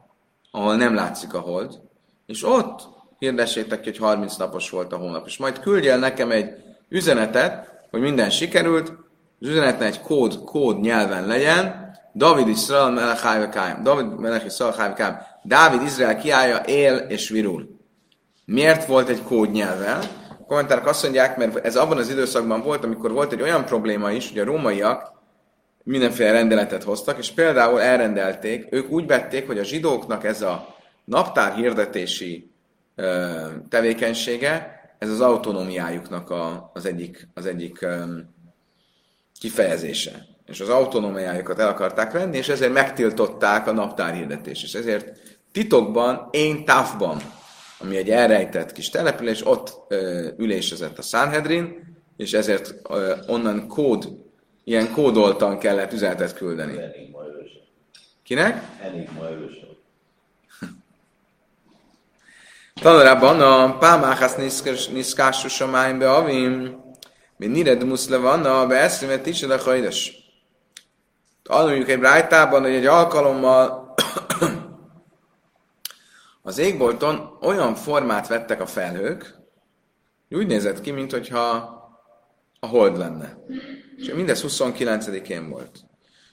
ahol 0.51 0.75
nem 0.75 0.95
látszik 0.95 1.33
a 1.33 1.39
hold, 1.39 1.79
és 2.25 2.43
ott 2.43 2.87
hirdessétek 3.19 3.83
hogy 3.83 3.97
30 3.97 4.35
napos 4.35 4.69
volt 4.69 4.93
a 4.93 4.97
hónap, 4.97 5.27
és 5.27 5.37
majd 5.37 5.59
küldj 5.59 5.87
el 5.87 5.99
nekem 5.99 6.31
egy 6.31 6.53
üzenetet, 6.89 7.69
hogy 7.89 8.01
minden 8.01 8.29
sikerült, 8.29 8.89
az 9.39 9.47
üzenetne 9.47 9.85
egy 9.85 10.01
kód, 10.01 10.43
kód 10.43 10.79
nyelven 10.79 11.27
legyen, 11.27 11.87
David 12.17 12.47
Israel 12.47 12.91
melech 12.91 13.21
hájvekájam. 13.21 13.83
David 13.83 14.19
melech 14.19 14.45
Israel 14.45 14.73
hájvekájam. 14.77 15.17
Dávid 15.43 15.81
Izrael 15.81 16.17
kiállja, 16.17 16.57
él 16.57 16.95
és 16.95 17.29
virul. 17.29 17.79
Miért 18.45 18.85
volt 18.85 19.09
egy 19.09 19.23
kód 19.23 19.51
nyelven? 19.51 19.99
Kommentárok 20.47 20.87
azt 20.87 21.03
mondják, 21.03 21.37
mert 21.37 21.65
ez 21.65 21.75
abban 21.75 21.97
az 21.97 22.09
időszakban 22.09 22.61
volt, 22.61 22.83
amikor 22.83 23.11
volt 23.11 23.31
egy 23.31 23.41
olyan 23.41 23.65
probléma 23.65 24.11
is, 24.11 24.29
hogy 24.29 24.39
a 24.39 24.43
rómaiak 24.43 25.11
mindenféle 25.83 26.31
rendeletet 26.31 26.83
hoztak, 26.83 27.17
és 27.17 27.31
például 27.31 27.81
elrendelték, 27.81 28.67
ők 28.69 28.89
úgy 28.89 29.07
vették, 29.07 29.47
hogy 29.47 29.59
a 29.59 29.63
zsidóknak 29.63 30.23
ez 30.23 30.41
a 30.41 30.75
naptár 31.05 31.53
hirdetési 31.53 32.51
ö, 32.95 33.29
tevékenysége, 33.69 34.81
ez 34.99 35.09
az 35.09 35.21
autonómiájuknak 35.21 36.29
a, 36.29 36.71
az 36.73 36.85
egyik, 36.85 37.27
az 37.33 37.45
egyik 37.45 37.81
ö, 37.81 38.03
kifejezése. 39.39 40.25
És 40.45 40.59
az 40.59 40.69
autonómiájukat 40.69 41.59
el 41.59 41.67
akarták 41.67 42.11
venni, 42.11 42.37
és 42.37 42.49
ezért 42.49 42.73
megtiltották 42.73 43.67
a 43.67 43.71
naptár 43.71 44.13
hirdetést. 44.13 44.63
És 44.63 44.73
ezért 44.73 45.19
titokban, 45.51 46.27
én 46.31 46.65
távban, 46.65 47.21
ami 47.79 47.97
egy 47.97 48.09
elrejtett 48.09 48.71
kis 48.71 48.89
település, 48.89 49.47
ott 49.47 49.85
ö, 49.87 50.27
ülésezett 50.37 50.97
a 50.97 51.01
Sanhedrin, 51.01 51.95
és 52.17 52.33
ezért 52.33 52.75
ö, 52.89 53.15
onnan 53.27 53.67
kód, 53.67 54.07
ilyen 54.63 54.91
kódoltan 54.91 55.57
kellett 55.57 55.93
üzenetet 55.93 56.33
küldeni. 56.33 56.81
Enigma 56.81 57.21
őse. 57.41 57.59
Kinek? 58.23 58.63
Enigma 58.81 59.29
őse. 59.29 59.65
Tanulában 62.81 63.41
a 63.41 63.77
Pámáhász 63.77 64.35
niszkásus 64.91 65.61
a 65.61 65.67
májnbe 65.67 66.11
avim, 66.11 66.85
mi 67.37 67.45
nired 67.45 67.85
muszle 67.85 68.17
van, 68.17 68.45
a 68.45 68.67
beeszrimet 68.67 69.25
is 69.25 69.43
a 69.43 69.57
hajdes. 69.57 70.25
Tanuljuk 71.43 71.89
egy 71.89 71.99
rájtában, 71.99 72.61
hogy 72.61 72.73
egy 72.73 72.85
alkalommal 72.85 73.86
az 76.47 76.57
égbolton 76.57 77.37
olyan 77.41 77.75
formát 77.75 78.27
vettek 78.27 78.61
a 78.61 78.65
felhők, 78.65 79.35
hogy 80.27 80.37
úgy 80.37 80.47
nézett 80.47 80.81
ki, 80.81 80.91
mintha 80.91 81.49
a 82.59 82.67
hold 82.67 82.97
lenne. 82.97 83.37
És 83.97 84.13
mindez 84.13 84.43
29-én 84.47 85.49
volt. 85.49 85.79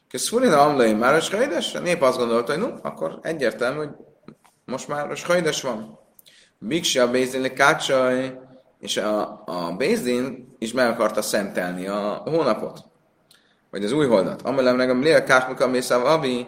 Köszönöm, 0.09 0.59
Amlai 0.59 0.93
már 0.93 1.15
a 1.15 1.37
hajdes? 1.37 1.75
A 1.75 1.79
nép 1.79 2.03
azt 2.03 2.19
gondolta, 2.19 2.53
hogy 2.53 2.63
no, 2.63 2.69
akkor 2.83 3.19
egyértelmű, 3.23 3.79
hogy 3.79 3.91
most 4.65 4.89
már 4.89 5.11
a 5.11 5.17
hajdes 5.25 5.63
van. 5.63 5.99
Biksi 6.59 6.99
a 6.99 7.11
Bézdin 7.11 7.55
kácsaj, 7.55 8.39
és 8.79 8.97
a, 8.97 9.43
a 9.47 9.75
Bézdin 9.77 10.55
is 10.59 10.73
meg 10.73 10.91
akarta 10.91 11.23
szentelni 11.23 11.87
a 11.87 12.23
hónapot, 12.25 12.79
vagy 13.71 13.85
az 13.85 13.93
új 13.93 14.07
holdat. 14.07 14.43
Amelem 14.43 14.77
regem 14.77 15.03
lél 15.03 15.23
kákmika 15.23 15.69
mészáv 15.69 16.05
avi, 16.07 16.47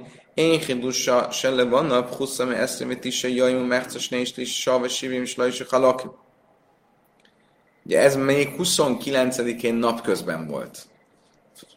eszemét 2.53 3.05
is 3.05 3.25
a 3.25 3.29
jajmú 3.29 3.65
merces 3.65 4.09
nézd 4.09 4.39
is, 4.39 4.61
save 4.61 4.89
sivim 4.89 5.23
is 5.23 5.37
lajs 5.37 5.63
halak. 5.69 6.03
Ugye 7.85 8.01
ez 8.01 8.17
még 8.17 8.55
29-én 8.59 9.75
napközben 9.75 10.47
volt. 10.47 10.87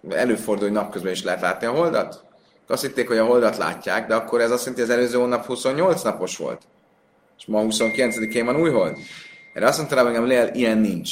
Előfordul, 0.09 0.63
hogy 0.63 0.77
napközben 0.77 1.11
is 1.11 1.23
lehet 1.23 1.41
látni 1.41 1.67
a 1.67 1.71
holdat. 1.71 2.23
Azt 2.67 2.81
hitték, 2.81 3.07
hogy 3.07 3.17
a 3.17 3.25
holdat 3.25 3.57
látják, 3.57 4.07
de 4.07 4.15
akkor 4.15 4.41
ez 4.41 4.51
azt 4.51 4.65
jelenti, 4.65 4.81
hogy 4.81 4.91
az 4.91 4.97
előző 4.97 5.17
hónap 5.17 5.45
28 5.45 6.01
napos 6.01 6.37
volt. 6.37 6.61
És 7.37 7.45
ma 7.45 7.61
29-én 7.61 8.45
van 8.45 8.61
új 8.61 8.69
hold. 8.69 8.97
Erre 9.53 9.67
azt 9.67 9.77
mondta 9.77 9.95
rá, 9.95 10.19
Lél, 10.23 10.49
ilyen 10.53 10.77
nincs. 10.77 11.11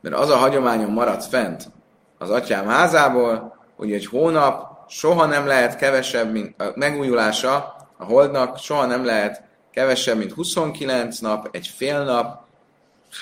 Mert 0.00 0.14
az 0.14 0.30
a 0.30 0.36
hagyományom 0.36 0.92
maradt 0.92 1.24
fent 1.24 1.72
az 2.18 2.30
atyám 2.30 2.66
házából, 2.66 3.56
hogy 3.76 3.92
egy 3.92 4.06
hónap 4.06 4.73
soha 4.88 5.26
nem 5.26 5.46
lehet 5.46 5.76
kevesebb, 5.76 6.32
mint 6.32 6.60
a 6.60 6.72
megújulása 6.74 7.76
a 7.96 8.04
holdnak, 8.04 8.58
soha 8.58 8.86
nem 8.86 9.04
lehet 9.04 9.42
kevesebb, 9.70 10.18
mint 10.18 10.32
29 10.32 11.18
nap, 11.18 11.48
egy 11.52 11.66
fél 11.66 12.04
nap, 12.04 12.46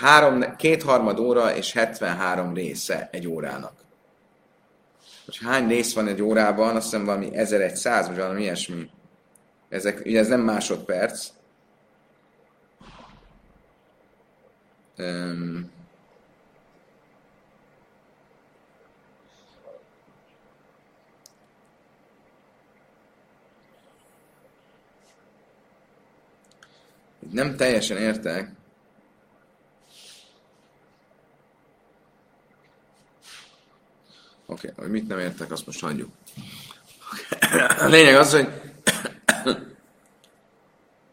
három, 0.01 0.57
kétharmad 0.57 1.18
óra 1.18 1.55
és 1.55 1.72
73 1.72 2.55
része 2.55 3.09
egy 3.12 3.27
órának. 3.27 3.72
Hogy 5.25 5.38
hány 5.44 5.68
rész 5.68 5.94
van 5.94 6.09
egy 6.09 6.22
órában, 6.22 6.77
azt 6.77 6.85
hiszem 6.85 7.05
valami 7.05 7.37
1100, 7.37 8.07
vagy 8.07 8.16
valami 8.16 8.42
ilyesmi. 8.42 8.90
Ezek, 9.68 10.03
ugye 10.05 10.18
ez 10.18 10.29
nem 10.29 10.40
másodperc. 10.40 11.29
Um, 14.98 15.70
nem 27.30 27.56
teljesen 27.56 27.96
értek. 27.96 28.50
Oké, 34.46 34.70
okay, 34.70 34.85
hogy 34.85 34.92
mit 34.92 35.08
nem 35.08 35.18
értek, 35.18 35.52
azt 35.52 35.66
most 35.66 35.80
hagyjuk. 35.80 36.11
A 37.78 37.87
lényeg 37.87 38.14
az, 38.14 38.32
hogy 38.32 38.48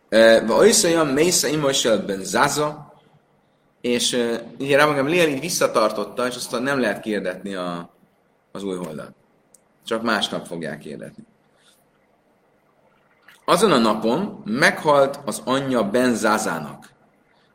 olyan 0.86 1.08
Mésza 1.08 1.48
Imosel 1.48 2.06
Ben 2.06 2.24
Zaza, 2.24 2.94
és 3.82 4.14
uh, 4.14 4.42
ugye 4.60 4.78
Rámagam 4.78 5.08
Lél 5.08 5.28
így 5.28 5.40
visszatartotta, 5.40 6.28
és 6.28 6.36
aztán 6.36 6.64
nem 6.64 6.80
lehet 6.80 7.02
kérdetni 7.02 7.54
a, 7.56 7.94
az 8.52 8.64
új 8.64 8.76
holdat. 8.76 9.12
Csak 9.86 10.02
másnap 10.02 10.48
fogják 10.48 10.80
kérdetni. 10.80 11.24
Azon 13.50 13.72
a 13.72 13.78
napon 13.78 14.42
meghalt 14.46 15.20
az 15.26 15.42
anyja 15.46 15.84
Ben 15.84 16.14
Zázának. 16.14 16.90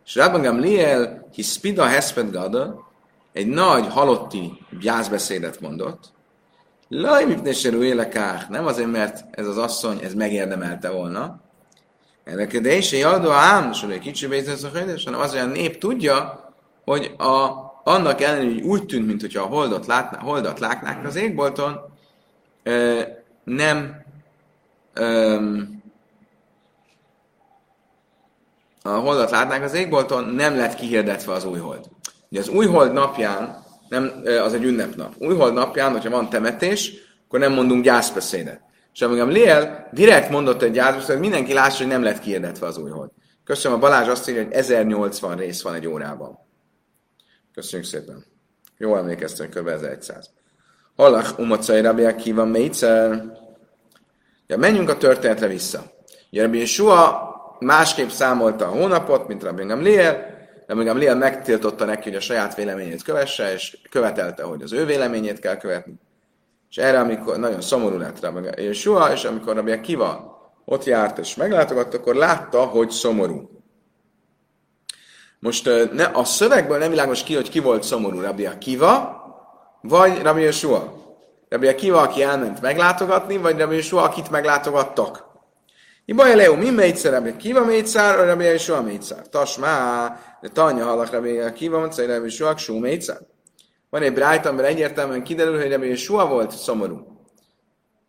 És 0.05 0.15
Rabban 0.15 0.43
Gamliel, 0.43 1.29
hispida 1.33 1.85
hesped 1.87 2.31
gada, 2.31 2.91
egy 3.33 3.47
nagy 3.47 3.87
halotti 3.87 4.53
gyászbeszédet 4.81 5.61
mondott. 5.61 6.13
Laj, 6.89 7.25
élekák, 7.83 8.49
nem 8.49 8.67
azért, 8.67 8.91
mert 8.91 9.25
ez 9.31 9.47
az 9.47 9.59
asszony, 9.59 9.99
ez 10.03 10.15
megérdemelte 10.15 10.91
volna. 10.91 11.41
és 12.71 12.93
jaldó 12.93 13.31
ám, 13.31 13.71
és 13.73 13.83
egy 13.83 13.99
kicsi 13.99 14.27
a 14.65 14.69
hajdes, 14.73 15.05
hanem 15.05 15.21
azért 15.21 15.45
a 15.45 15.49
nép 15.49 15.79
tudja, 15.79 16.49
hogy 16.85 17.15
a, 17.19 17.51
annak 17.85 18.21
ellenére, 18.21 18.53
hogy 18.53 18.63
úgy 18.63 18.87
tűnt, 18.87 19.07
mintha 19.07 19.43
a 19.43 19.47
holdat, 19.47 19.87
látná, 19.87 20.19
holdat 20.19 20.59
látnák 20.59 21.07
az 21.07 21.17
égbolton, 21.17 21.81
nem 23.45 24.03
a 28.87 28.91
holdat 28.91 29.31
látnánk 29.31 29.65
az 29.65 29.75
égbolton, 29.75 30.25
nem 30.25 30.57
lett 30.57 30.75
kihirdetve 30.75 31.33
az 31.33 31.45
új 31.45 31.59
hold. 31.59 31.85
Ugye 32.31 32.41
az 32.41 32.49
új 32.49 32.67
hold 32.67 32.93
napján, 32.93 33.65
nem, 33.89 34.23
az 34.43 34.55
egy 34.55 34.65
ünnepnap. 34.65 35.15
Új 35.19 35.35
hold 35.35 35.55
napján, 35.55 35.93
hogyha 35.93 36.11
van 36.11 36.29
temetés, 36.29 36.93
akkor 37.27 37.39
nem 37.39 37.53
mondunk 37.53 37.85
gyászbeszédet. 37.85 38.61
És 38.93 39.03
amíg 39.03 39.21
Lél 39.21 39.89
direkt 39.93 40.31
mondott 40.31 40.63
egy 40.63 40.73
gyászbeszédet, 40.73 41.21
mindenki 41.21 41.53
lássa, 41.53 41.77
hogy 41.77 41.87
nem 41.87 42.03
lett 42.03 42.19
kihirdetve 42.19 42.67
az 42.67 42.79
új 42.79 42.91
hold. 42.91 43.11
Köszönöm, 43.45 43.77
a 43.77 43.81
Balázs 43.81 44.09
azt 44.09 44.29
írja, 44.29 44.43
hogy 44.43 44.53
1080 44.53 45.37
rész 45.37 45.63
van 45.63 45.75
egy 45.75 45.87
órában. 45.87 46.39
Köszönjük 47.55 47.89
szépen. 47.89 48.25
Jó 48.79 48.97
emlékeztem, 48.97 49.49
kb. 49.49 49.69
1100. 49.69 50.31
Hallach 50.97 51.39
umacai 51.39 51.81
rabbi 51.81 52.05
Akiva 52.05 52.45
Meitzer. 52.45 53.25
Ja, 54.47 54.57
menjünk 54.57 54.89
a 54.89 54.97
történetre 54.97 55.47
vissza. 55.47 55.93
Ugye 56.31 56.43
Rabbi 56.43 56.65
másképp 57.59 58.09
számolta 58.09 58.67
a 58.67 58.71
hónapot, 58.71 59.29
mint 59.29 59.43
Rabbi 59.43 59.65
Gamliel, 59.65 60.33
Rabbi 60.67 60.85
Gamliel 60.85 61.17
megtiltotta 61.17 61.85
neki, 61.85 62.09
hogy 62.09 62.19
a 62.19 62.21
saját 62.21 62.55
véleményét 62.55 63.03
kövesse, 63.03 63.53
és 63.53 63.79
követelte, 63.91 64.43
hogy 64.43 64.63
az 64.63 64.73
ő 64.73 64.85
véleményét 64.85 65.39
kell 65.39 65.57
követni. 65.57 65.95
És 66.71 66.77
erre, 66.77 67.01
amikor 67.01 67.39
nagyon 67.39 67.61
szomorú 67.61 67.97
lett 67.97 68.21
Rabbi 68.21 68.63
Yeshua, 68.63 69.13
és 69.13 69.25
amikor 69.25 69.55
Rabbi 69.55 69.81
Kiva 69.81 70.33
ott 70.65 70.85
járt 70.85 71.19
és 71.19 71.35
meglátogatta, 71.35 71.97
akkor 71.97 72.15
látta, 72.15 72.65
hogy 72.65 72.91
szomorú. 72.91 73.51
Most 75.39 75.71
ne, 75.93 76.05
a 76.05 76.25
szövegből 76.25 76.79
nem 76.79 76.91
világos 76.91 77.23
ki, 77.23 77.35
hogy 77.35 77.51
ki 77.51 77.61
volt 77.61 77.83
szomorú, 77.83 78.21
Rabbi 78.21 78.49
Kiva, 78.59 79.23
vagy 79.81 80.23
Rabbi 80.23 80.41
Yeshua. 80.41 81.03
Rabbi 81.49 81.75
Kiva, 81.75 82.01
aki 82.01 82.23
elment 82.23 82.61
meglátogatni, 82.61 83.37
vagy 83.37 83.59
Rabbi 83.59 83.75
Yeshua, 83.75 84.03
akit 84.03 84.31
meglátogattak. 84.31 85.24
Ibaja 86.07 86.37
Leo, 86.37 86.57
mi 86.57 86.71
mégszer, 86.71 87.13
Rabbi 87.13 87.37
Kiva 87.37 87.65
mégszer, 87.65 88.27
Rabbi 88.27 88.45
Yeshua 88.45 88.81
mégszer? 88.81 89.29
Tasmá, 89.29 90.17
de 90.41 90.49
tanya 90.49 90.85
halak 90.85 91.11
Rabbi 91.11 91.53
Kiva 91.55 91.81
mégszer, 91.81 92.09
Rabbi 92.09 92.25
Yeshua, 92.25 92.55
Ksú 92.55 92.79
mégszer. 92.79 93.19
Van 93.91 94.03
egy 94.03 94.13
brájt, 94.13 94.47
amiben 94.47 94.65
egyértelműen 94.65 95.23
kiderül, 95.23 95.61
hogy 95.61 95.71
Rabbi 95.71 95.89
Yeshua 95.89 96.27
volt 96.27 96.51
szomorú. 96.51 96.99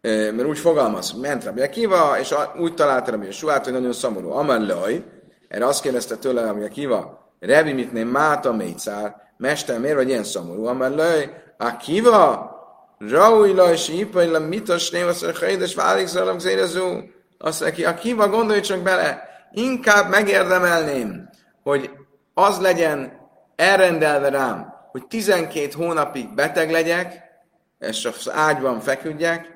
Mert 0.02 0.46
úgy 0.46 0.58
fogalmaz, 0.58 1.12
ment 1.12 1.44
Rabbi 1.44 1.70
Kiva, 1.70 2.20
és 2.20 2.34
úgy 2.60 2.74
találta 2.74 3.12
Rabbi 3.12 3.26
Yeshua, 3.26 3.60
hogy 3.64 3.74
nagyon 3.74 3.94
szomorú. 3.94 4.32
Amar 4.32 4.60
Loj, 4.60 5.04
erre 5.48 5.66
azt 5.66 5.82
kérdezte 5.82 6.16
tőle 6.16 6.42
Rabbi 6.42 6.70
Kiva, 6.70 7.34
Rabbi 7.40 7.74
mit 7.74 7.94
nem 7.94 8.08
máta 8.08 8.54
mégszer, 8.54 9.16
Mester, 9.38 9.80
miért 9.80 9.96
vagy 9.96 10.10
ilyen 10.10 10.24
szomorú? 10.24 10.66
Amar 10.66 10.92
Loj, 10.92 11.30
a 11.58 11.78
Kiva, 11.78 12.54
Raújla 12.98 13.72
és 13.72 13.90
Ipajla 13.90 14.40
mitos 14.40 14.90
névaszor 14.90 15.36
hajdes 15.36 15.76
válik 15.76 16.08
zalam 16.08 16.40
zérező. 16.40 17.14
Azt 17.46 17.62
mondja, 17.62 17.90
Akiva, 17.90 18.30
gondolj 18.30 18.60
csak 18.60 18.80
bele, 18.80 19.30
inkább 19.52 20.10
megérdemelném, 20.10 21.30
hogy 21.64 21.92
az 22.34 22.60
legyen 22.60 23.12
elrendelve 23.56 24.30
rám, 24.30 24.74
hogy 24.92 25.08
12 25.08 25.68
hónapig 25.76 26.34
beteg 26.34 26.72
legyek, 26.72 27.24
és 27.80 28.06
az 28.06 28.32
ágyban 28.32 28.80
feküdjek, 28.80 29.52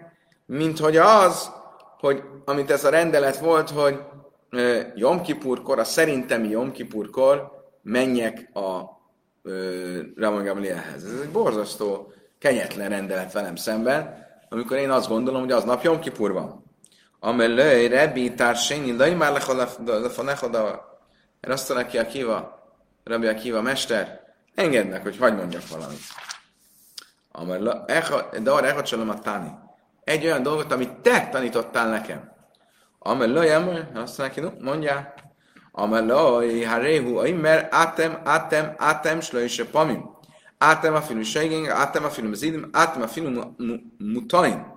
mint 0.45 0.79
hogy 0.79 0.97
az, 0.97 1.51
hogy 1.99 2.23
amit 2.45 2.71
ez 2.71 2.83
a 2.83 2.89
rendelet 2.89 3.37
volt, 3.37 3.69
hogy 3.69 3.99
Jomkipurkor, 4.95 5.79
a 5.79 5.83
szerintemi 5.83 6.47
Jomkipurkor 6.47 7.51
menjek 7.81 8.49
a 8.53 8.81
Ramon 10.15 10.43
Gamlielhez. 10.43 11.03
Ez 11.03 11.19
egy 11.23 11.31
borzasztó, 11.31 12.13
kenyetlen 12.39 12.89
rendelet 12.89 13.33
velem 13.33 13.55
szemben, 13.55 14.27
amikor 14.49 14.77
én 14.77 14.89
azt 14.89 15.07
gondolom, 15.07 15.41
hogy 15.41 15.51
aznap 15.51 15.83
Jomkipur 15.83 16.31
van. 16.31 16.58
Amelőj, 17.19 17.87
Rebbi, 17.87 18.33
Társényi, 18.33 18.97
Lai 18.97 19.13
már 19.13 19.31
lefonechoda, 19.85 20.87
én 21.39 21.51
azt 21.51 21.69
mondja 21.69 21.87
ki 21.87 21.97
a 21.97 22.05
kiva, 22.05 22.67
Rabbi 23.03 23.27
a 23.27 23.33
kiva 23.33 23.61
mester, 23.61 24.21
engedd 24.55 24.85
meg, 24.85 25.01
hogy 25.01 25.17
hagyd 25.17 25.37
mondjak 25.37 25.67
valamit. 25.67 25.99
De 28.43 28.51
arra 28.51 28.67
echad 28.67 29.09
a 29.09 29.19
táni. 29.19 29.51
Egy 30.03 30.25
olyan 30.25 30.43
dolgot, 30.43 30.71
amit 30.71 30.93
te 30.93 31.29
tanítottál 31.31 31.89
nekem. 31.89 32.31
Amelőj, 32.99 33.49
azt 33.93 34.17
mondja 34.17 34.49
ki, 34.49 34.55
mondja, 34.59 35.13
Amelőj, 35.71 36.63
haréhu, 36.63 37.17
aimer, 37.17 37.67
átem, 37.71 38.21
átem, 38.23 38.73
átem, 38.77 39.19
slöjse 39.21 39.65
pamim. 39.65 40.17
Átem 40.57 40.93
a 40.93 41.01
filu 41.01 41.23
segény, 41.23 41.67
átem 41.67 42.03
a 42.03 42.09
filu 42.09 42.33
zidim, 42.33 42.69
átem 42.71 43.01
a 43.01 43.07
filu 43.07 43.53
mutaim. 43.97 44.68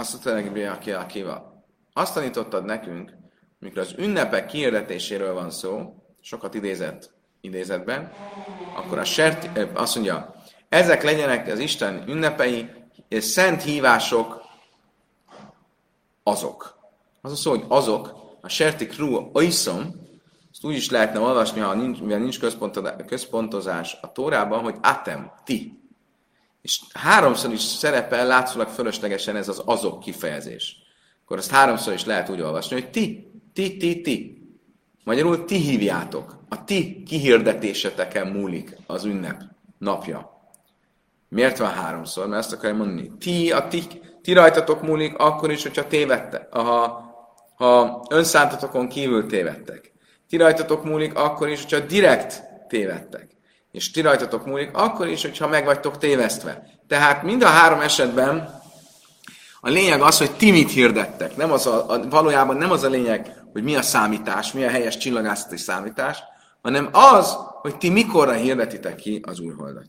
Azt 0.00 0.12
mondta 0.12 0.32
neki, 0.32 0.62
aki 0.62 0.92
akival. 0.92 1.64
Azt 1.92 2.14
tanítottad 2.14 2.64
nekünk, 2.64 3.12
mikor 3.58 3.78
az 3.78 3.94
ünnepek 3.98 4.46
kiirdetéséről 4.46 5.34
van 5.34 5.50
szó, 5.50 5.94
sokat 6.20 6.54
idézett 6.54 7.10
idézetben, 7.40 8.12
akkor 8.74 8.98
a 8.98 9.04
sert, 9.04 9.58
azt 9.74 9.94
mondja, 9.94 10.34
ezek 10.68 11.02
legyenek 11.02 11.46
az 11.46 11.58
Isten 11.58 12.04
ünnepei, 12.08 12.68
és 13.08 13.24
szent 13.24 13.62
hívások 13.62 14.42
azok. 16.22 16.78
Az 17.20 17.32
a 17.32 17.36
szó, 17.36 17.50
hogy 17.50 17.64
azok, 17.68 18.14
a 18.40 18.48
sertik 18.48 18.98
rú 18.98 19.30
oiszom, 19.32 19.94
ezt 20.52 20.64
úgy 20.64 20.74
is 20.74 20.90
lehetne 20.90 21.18
olvasni, 21.18 21.60
ha 21.60 21.74
nincs, 21.74 22.00
mivel 22.00 22.18
nincs 22.18 22.38
központozás 23.06 23.96
a 24.00 24.12
Tórában, 24.12 24.62
hogy 24.62 24.76
atem, 24.82 25.32
ti. 25.44 25.79
És 26.62 26.80
háromszor 26.92 27.52
is 27.52 27.60
szerepel 27.60 28.26
látszólag 28.26 28.68
fölöslegesen 28.68 29.36
ez 29.36 29.48
az 29.48 29.62
azok 29.64 30.00
kifejezés. 30.00 30.76
Akkor 31.24 31.38
azt 31.38 31.50
háromszor 31.50 31.92
is 31.92 32.04
lehet 32.04 32.28
úgy 32.28 32.40
olvasni, 32.40 32.80
hogy 32.80 32.90
ti, 32.90 33.32
ti, 33.52 33.76
ti, 33.76 34.00
ti. 34.00 34.44
Magyarul 35.04 35.44
ti 35.44 35.56
hívjátok. 35.56 36.38
A 36.48 36.64
ti 36.64 37.02
kihirdetéseteken 37.02 38.26
múlik 38.26 38.76
az 38.86 39.04
ünnep 39.04 39.42
napja. 39.78 40.38
Miért 41.28 41.58
van 41.58 41.70
háromszor? 41.70 42.26
Mert 42.28 42.40
ezt 42.40 42.52
akarja 42.52 42.76
mondani. 42.76 43.12
Ti, 43.18 43.52
a 43.52 43.68
ti, 43.68 43.82
ti 44.22 44.32
rajtatok 44.32 44.82
múlik 44.82 45.18
akkor 45.18 45.50
is, 45.50 45.62
hogyha 45.62 45.86
tévedtek. 45.86 46.52
Ha, 46.52 47.04
ha 47.54 48.04
önszántatokon 48.10 48.88
kívül 48.88 49.26
tévedtek. 49.26 49.92
Ti 50.28 50.36
rajtatok 50.36 50.84
múlik 50.84 51.14
akkor 51.14 51.48
is, 51.48 51.62
hogyha 51.62 51.86
direkt 51.86 52.42
tévedtek 52.68 53.38
és 53.72 53.90
ti 53.90 54.00
rajtatok 54.00 54.46
múlik, 54.46 54.70
akkor 54.72 55.08
is, 55.08 55.22
hogyha 55.22 55.48
meg 55.48 55.64
vagytok 55.64 55.98
tévesztve. 55.98 56.62
Tehát 56.88 57.22
mind 57.22 57.42
a 57.42 57.46
három 57.46 57.80
esetben 57.80 58.60
a 59.60 59.68
lényeg 59.68 60.00
az, 60.00 60.18
hogy 60.18 60.36
ti 60.36 60.50
mit 60.50 60.70
hirdettek. 60.70 61.36
Nem 61.36 61.52
az 61.52 61.66
a, 61.66 61.90
a, 61.90 62.08
valójában 62.08 62.56
nem 62.56 62.70
az 62.70 62.82
a 62.82 62.88
lényeg, 62.88 63.34
hogy 63.52 63.62
mi 63.62 63.76
a 63.76 63.82
számítás, 63.82 64.52
mi 64.52 64.64
a 64.64 64.70
helyes 64.70 64.96
csillagászati 64.96 65.56
számítás, 65.56 66.18
hanem 66.62 66.88
az, 66.92 67.36
hogy 67.60 67.76
ti 67.76 67.90
mikorra 67.90 68.32
hirdetitek 68.32 68.96
ki 68.96 69.20
az 69.26 69.40
úrholdat. 69.40 69.88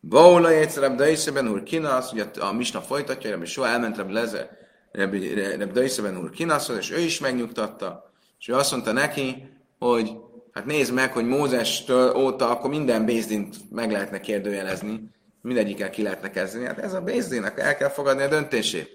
Baula 0.00 0.48
egyszerűbb 0.48 0.96
Daiseben 0.96 1.48
úr 1.48 1.62
kinasz, 1.62 2.12
ugye 2.12 2.24
a 2.40 2.52
Misna 2.52 2.80
folytatja, 2.80 3.36
hogy 3.36 3.46
soha 3.46 3.68
elment 3.68 3.96
Reb 3.96 4.10
Leze, 4.10 4.50
Reb 4.92 5.72
Daiseben 5.72 6.18
úr 6.18 6.30
kinaszhoz, 6.30 6.76
és 6.76 6.90
ő 6.90 6.98
is 6.98 7.20
megnyugtatta, 7.20 8.12
és 8.38 8.48
ő 8.48 8.54
azt 8.54 8.70
mondta 8.70 8.92
neki, 8.92 9.48
hogy 9.78 10.12
Hát 10.58 10.66
nézd 10.66 10.92
meg, 10.92 11.12
hogy 11.12 11.26
Mózestől 11.26 12.16
óta 12.16 12.50
akkor 12.50 12.70
minden 12.70 13.04
Bézdint 13.04 13.56
meg 13.70 13.90
lehetne 13.90 14.20
kérdőjelezni, 14.20 15.10
mindegyikkel 15.42 15.90
ki 15.90 16.02
lehetne 16.02 16.30
kezdeni. 16.30 16.64
Hát 16.64 16.78
ez 16.78 16.92
a 16.94 17.00
Bézdinnek 17.00 17.58
el 17.58 17.76
kell 17.76 17.88
fogadni 17.88 18.22
a 18.22 18.28
döntését. 18.28 18.90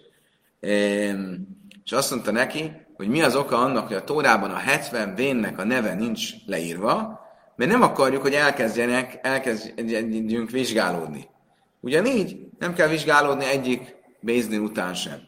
És 1.84 1.92
azt 1.92 2.12
mondta 2.12 2.32
neki, 2.32 2.72
hogy 2.94 3.08
mi 3.08 3.22
az 3.22 3.36
oka 3.36 3.58
annak, 3.58 3.88
hogy 3.88 3.96
a 3.96 4.04
Tórában 4.04 4.52
a 4.52 4.58
70 4.58 5.16
vénnek 5.16 5.60
a 5.60 5.64
neve 5.64 5.94
nincs 5.94 6.30
leírva, 6.46 7.20
mert 7.56 7.72
nem 7.72 7.82
akarjuk, 7.82 8.22
hogy 8.22 8.34
elkezdjenek, 8.34 9.20
elkezdjünk 9.22 10.50
vizsgálódni. 10.50 11.28
Ugyanígy 11.80 12.38
nem 12.60 12.74
kell 12.74 12.88
vizsgálódni 12.88 13.46
egyik 13.46 13.96
Bézdin 14.22 14.62
után 14.62 14.94
sem. 14.94 15.20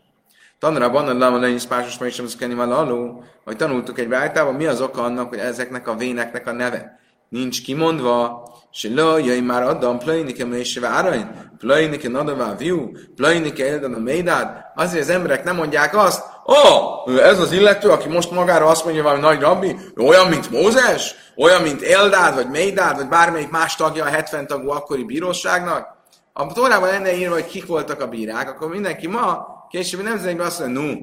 Tanra 0.59 0.89
hogy 0.89 1.17
lama 1.17 1.37
lenni 1.37 1.57
spásos 1.57 1.97
meg 1.97 2.11
sem 2.11 2.27
szkenni 2.27 2.59
aló, 2.59 3.23
hogy 3.43 3.55
tanultuk 3.55 3.99
egy 3.99 4.07
bájtában, 4.07 4.53
mi 4.53 4.65
az 4.65 4.81
oka 4.81 5.03
annak, 5.03 5.29
hogy 5.29 5.37
ezeknek 5.37 5.87
a 5.87 5.95
véneknek 5.95 6.47
a 6.47 6.51
neve 6.51 7.03
nincs 7.29 7.63
kimondva, 7.63 8.49
se 8.71 8.89
jaj 8.89 9.39
már 9.39 9.63
addam, 9.63 9.99
plajnike 9.99 10.45
méséve 10.45 10.87
árany, 10.87 11.27
plajnike 11.57 12.09
nadavá 12.09 12.55
viú, 12.55 12.91
plajnike 13.15 13.65
elden 13.69 13.93
a 13.93 13.99
médád, 13.99 14.57
azért 14.75 15.03
az 15.03 15.09
emberek 15.09 15.43
nem 15.43 15.55
mondják 15.55 15.97
azt, 15.97 16.23
ó, 16.47 16.53
oh, 16.53 17.23
ez 17.23 17.39
az 17.39 17.51
illető, 17.51 17.89
aki 17.89 18.09
most 18.09 18.31
magára 18.31 18.65
azt 18.65 18.83
mondja 18.83 19.03
valami 19.03 19.21
nagy 19.21 19.39
rabbi, 19.39 19.75
olyan, 19.97 20.27
mint 20.27 20.51
Mózes, 20.51 21.15
olyan, 21.37 21.61
mint 21.61 21.81
Eldád, 21.81 22.35
vagy 22.35 22.49
Médád, 22.49 22.95
vagy 22.95 23.07
bármelyik 23.07 23.49
más 23.49 23.75
tagja 23.75 24.03
a 24.03 24.07
70 24.07 24.47
tagú 24.47 24.69
akkori 24.69 25.03
bíróságnak. 25.03 25.87
A 26.33 26.53
Tórában 26.53 26.89
lenne 26.89 27.17
írva, 27.17 27.33
hogy 27.33 27.47
kik 27.47 27.65
voltak 27.65 28.01
a 28.01 28.07
bírák, 28.07 28.49
akkor 28.49 28.69
mindenki 28.69 29.07
ma 29.07 29.54
későbbi 29.75 30.03
nemzedékben 30.03 30.45
azt 30.45 30.59
mondja, 30.59 30.81
no, 30.81 30.95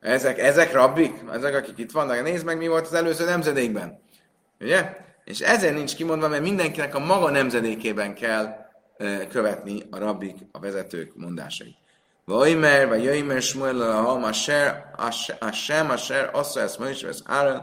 ezek, 0.00 0.38
ezek 0.38 0.72
rabbik, 0.72 1.12
ezek, 1.32 1.54
akik 1.54 1.78
itt 1.78 1.90
vannak, 1.90 2.22
nézd 2.22 2.44
meg, 2.44 2.58
mi 2.58 2.68
volt 2.68 2.86
az 2.86 2.92
előző 2.92 3.24
nemzedékben. 3.24 4.00
Ugye? 4.60 4.96
És 5.24 5.40
ezért 5.40 5.74
nincs 5.74 5.94
kimondva, 5.94 6.28
mert 6.28 6.42
mindenkinek 6.42 6.94
a 6.94 6.98
maga 6.98 7.30
nemzedékében 7.30 8.14
kell 8.14 8.56
követni 9.28 9.82
a 9.90 9.98
rabbik, 9.98 10.36
a 10.52 10.58
vezetők 10.58 11.12
mondásait. 11.16 11.76
Vajmer, 12.24 12.88
vagy 12.88 13.02
Jöjmer, 13.02 13.42
Smuel, 13.42 13.80
a 13.80 14.02
Halma, 14.02 14.32
Ser, 14.32 14.84
a 15.40 15.50
Sem, 15.50 15.90
a 15.90 15.96
Ser, 15.96 16.30
azt 16.32 16.56
ezt 16.56 16.78
ma 16.78 16.88
is, 16.88 17.02
ez 17.02 17.22
Áron. 17.24 17.62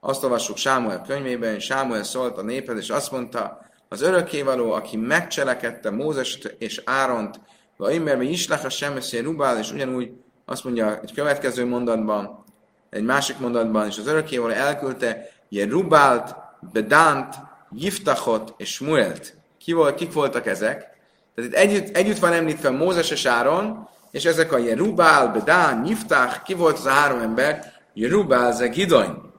Azt 0.00 0.24
olvassuk 0.24 0.56
Sámuel 0.56 1.02
könyvében, 1.06 1.58
Sámuel 1.58 2.02
szólt 2.02 2.38
a 2.38 2.42
néphez, 2.42 2.78
és 2.78 2.90
azt 2.90 3.10
mondta, 3.10 3.66
az 3.88 4.02
örökkévaló, 4.02 4.72
aki 4.72 4.96
megcselekedte 4.96 5.90
Mózes 5.90 6.38
és 6.58 6.82
Áront, 6.84 7.40
Vaimer, 7.82 8.16
vagy 8.16 8.30
Islach 8.30 8.64
a 8.64 8.68
Semeszé 8.68 9.18
Rubál, 9.18 9.58
és 9.58 9.72
ugyanúgy 9.72 10.10
azt 10.44 10.64
mondja 10.64 11.00
egy 11.00 11.12
következő 11.14 11.66
mondatban, 11.66 12.44
egy 12.90 13.02
másik 13.02 13.38
mondatban, 13.38 13.86
és 13.86 13.98
az 13.98 14.06
örökkévaló 14.06 14.52
elküldte 14.52 15.28
Jerubált, 15.48 16.36
Bedánt, 16.72 17.34
Jiftachot 17.72 18.54
és 18.56 18.72
Smuelt. 18.72 19.34
Ki 19.58 19.72
volt, 19.72 19.94
kik 19.94 20.12
voltak 20.12 20.46
ezek? 20.46 20.86
Tehát 21.34 21.50
itt 21.50 21.56
együtt, 21.56 21.96
együtt 21.96 22.18
van 22.18 22.32
említve 22.32 22.70
Mózes 22.70 23.10
és 23.10 23.26
Áron, 23.26 23.88
és 24.10 24.24
ezek 24.24 24.52
a 24.52 24.58
Jerubál, 24.58 25.32
Bedán, 25.32 25.86
Jiftach, 25.86 26.42
ki 26.42 26.54
volt 26.54 26.78
az 26.78 26.86
a 26.86 26.90
három 26.90 27.20
ember? 27.20 27.72
Jerubál, 27.94 28.48
ez 28.48 28.60
a 28.60 28.68
Gideon. 28.68 29.32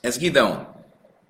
Ez 0.00 0.18
Gideon. 0.18 0.66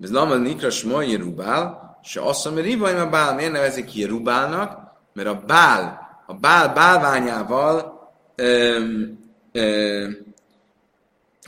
Ez 0.01 0.11
Lamal 0.11 0.37
Nikra 0.37 0.69
Smoy 0.69 1.11
Jerubál, 1.11 1.97
és 2.03 2.15
azt 2.15 2.45
mondja, 2.45 2.63
Rivaim 2.63 2.99
a 2.99 3.09
Bál, 3.09 3.35
miért 3.35 3.51
nevezik 3.51 3.95
Jerubálnak? 3.95 4.86
Mert 5.17 5.29
a 5.29 5.43
Bál, 5.45 6.09
a 6.25 6.33
Bál 6.33 6.73
bálványával 6.73 8.09
öm, 8.35 9.19
öm, 9.51 10.17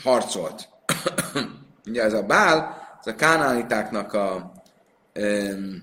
harcolt. 0.03 0.69
Ugye 1.87 2.03
ez 2.03 2.13
a 2.13 2.23
Bál, 2.23 2.87
ez 2.99 3.07
a 3.07 3.15
kánánitáknak 3.15 4.13
a 4.13 4.51
öm, 5.13 5.81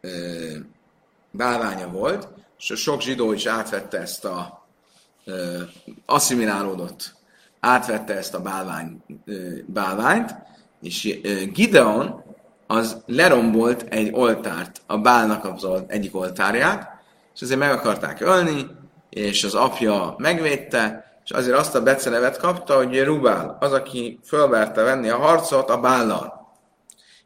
öm, 0.00 0.70
bálványa 1.30 1.88
volt, 1.88 2.28
és 2.58 2.64
sok 2.64 3.00
zsidó 3.00 3.32
is 3.32 3.46
átvette 3.46 3.98
ezt 3.98 4.24
a 4.24 4.66
ö, 5.24 5.62
asszimilálódott, 6.06 7.14
átvette 7.60 8.16
ezt 8.16 8.34
a 8.34 8.40
bálvány, 8.40 9.02
ö, 9.24 9.56
bálványt, 9.66 10.34
és 10.80 11.18
ö, 11.22 11.44
Gideon 11.44 12.23
az 12.74 13.02
lerombolt 13.06 13.84
egy 13.88 14.10
oltárt, 14.12 14.80
a 14.86 14.98
bálnak 14.98 15.44
az 15.44 15.66
egyik 15.86 16.16
oltárját, 16.16 17.02
és 17.34 17.42
azért 17.42 17.58
meg 17.58 17.70
akarták 17.70 18.20
ölni, 18.20 18.66
és 19.10 19.44
az 19.44 19.54
apja 19.54 20.14
megvédte, 20.18 21.04
és 21.24 21.30
azért 21.30 21.58
azt 21.58 21.74
a 21.74 21.82
becelevet 21.82 22.38
kapta, 22.38 22.76
hogy 22.76 23.04
Rubál, 23.04 23.56
az, 23.60 23.72
aki 23.72 24.20
fölverte 24.24 24.82
venni 24.82 25.08
a 25.08 25.16
harcot 25.16 25.70
a 25.70 25.80
bállal. 25.80 26.52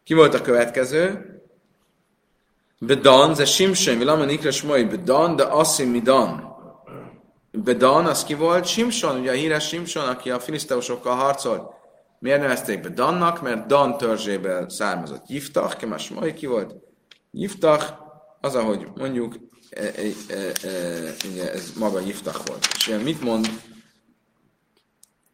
Ki 0.04 0.14
volt 0.14 0.34
a 0.34 0.40
következő? 0.40 1.32
Bedan, 2.78 3.34
ze 3.34 3.44
Simson, 3.44 3.98
vilama 3.98 4.24
nikra 4.24 4.50
smai, 4.50 4.84
Bedan, 4.84 5.36
de 5.36 5.42
Assim 5.42 5.88
Midan. 5.90 6.56
Bedan, 7.52 8.06
az 8.06 8.24
ki 8.24 8.34
volt? 8.34 8.66
Simson, 8.66 9.20
ugye 9.20 9.30
a 9.30 9.34
híres 9.34 9.68
Simson, 9.68 10.08
aki 10.08 10.30
a 10.30 10.40
filiszteusokkal 10.40 11.14
harcolt. 11.14 11.62
Miért 12.18 12.40
nevezték 12.40 12.80
Bedannak? 12.80 13.42
Mert 13.42 13.66
Dan 13.66 13.98
törzséből 13.98 14.68
származott. 14.68 15.28
Jiftach, 15.28 15.76
ki 15.76 15.86
más 15.86 16.10
mai 16.10 16.34
ki 16.34 16.46
volt? 16.46 16.74
Jiftach, 17.30 17.92
az, 18.40 18.54
ahogy 18.54 18.88
mondjuk, 18.94 19.36
e, 19.70 19.82
e, 19.82 20.34
e, 20.34 20.68
e, 20.68 21.14
ugye 21.30 21.52
ez 21.52 21.72
maga 21.78 22.00
Jiftach 22.00 22.46
volt. 22.46 22.68
És 22.76 22.98
mit 23.02 23.22
mond, 23.22 23.48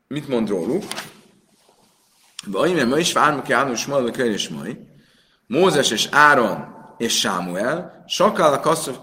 mit 0.09 0.29
mond 0.29 0.49
róluk? 0.49 0.83
Vagy 2.47 2.88
ma 2.88 2.99
is 2.99 3.12
várunk 3.12 3.42
ki 3.42 3.53
Ános 3.53 3.87
Malva 3.87 4.09
és 4.09 4.49
mai. 4.49 4.79
Mózes 5.47 5.90
és 5.90 6.09
Áron 6.11 6.75
és 6.99 7.18
Sámuel, 7.18 8.05
Sakál 8.07 8.53
a 8.53 8.61
kasszov, 8.61 8.97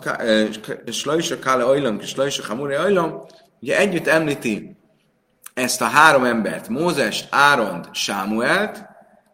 Slajsa 0.85 1.39
Kále 1.39 1.63
Ajlam, 1.63 1.99
és 1.99 2.09
Slajsa 2.09 2.45
Hamure 2.47 2.79
Ajlam, 2.79 3.25
ugye 3.59 3.77
együtt 3.77 4.07
említi 4.07 4.80
ezt 5.61 5.81
a 5.81 5.85
három 5.85 6.23
embert, 6.23 6.69
Mózest, 6.69 7.27
Áront, 7.29 7.95
Sámuelt, 7.95 8.85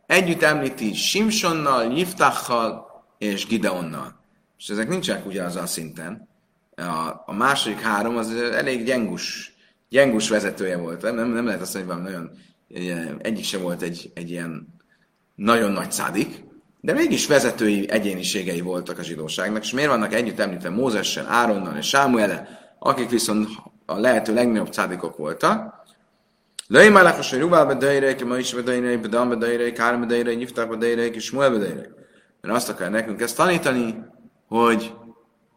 együtt 0.05 0.41
említi 0.41 0.93
Simsonnal, 0.93 1.91
Jiftachal 1.97 2.85
és 3.17 3.45
Gideonnal. 3.45 4.15
És 4.57 4.67
ezek 4.69 4.87
nincsenek 4.87 5.25
ugyanazon 5.25 5.63
a 5.63 5.67
szinten. 5.67 6.27
A, 6.75 7.23
a 7.25 7.33
második 7.33 7.79
három 7.79 8.17
az 8.17 8.33
elég 8.35 8.83
gyengus, 8.85 9.55
gyengus 9.89 10.29
vezetője 10.29 10.77
volt. 10.77 11.01
Nem, 11.01 11.29
nem 11.29 11.45
lehet 11.45 11.61
azt 11.61 11.85
mondani, 11.85 12.01
hogy 12.01 12.11
nagyon, 12.13 13.17
egyik 13.21 13.43
sem 13.43 13.61
volt 13.61 13.81
egy, 13.81 14.11
egy 14.13 14.29
ilyen 14.29 14.67
nagyon 15.35 15.71
nagy 15.71 15.91
szádik, 15.91 16.43
de 16.81 16.93
mégis 16.93 17.27
vezetői 17.27 17.89
egyéniségei 17.89 18.61
voltak 18.61 18.99
a 18.99 19.03
zsidóságnak, 19.03 19.63
és 19.63 19.71
miért 19.71 19.89
vannak 19.89 20.13
együtt 20.13 20.39
említve 20.39 20.69
Mózessel, 20.69 21.27
Áronnal 21.27 21.77
és 21.77 21.87
Sámuele, 21.87 22.47
akik 22.79 23.09
viszont 23.09 23.49
a 23.85 23.99
lehető 23.99 24.33
legnagyobb 24.33 24.71
cádikok 24.71 25.17
voltak. 25.17 25.85
Lőj 26.67 26.89
már 26.89 27.03
lakos, 27.03 27.29
hogy 27.29 27.39
Rubál 27.39 27.65
bedeireik, 27.65 28.25
ma 28.25 28.37
is 28.37 28.53
bedeireik, 28.53 29.01
Bedan 29.01 29.29
bedeireik, 29.29 29.77
Három 29.77 29.99
bedeireik, 29.99 30.37
Nyiftár 30.37 30.67
bedeireik, 30.67 31.15
és 31.15 31.23
Smuel 31.23 31.51
bedeireik. 31.51 31.91
Mert 32.41 32.55
azt 32.55 32.69
akar 32.69 32.89
nekünk 32.89 33.21
ezt 33.21 33.35
tanítani, 33.35 33.95
hogy 34.47 34.93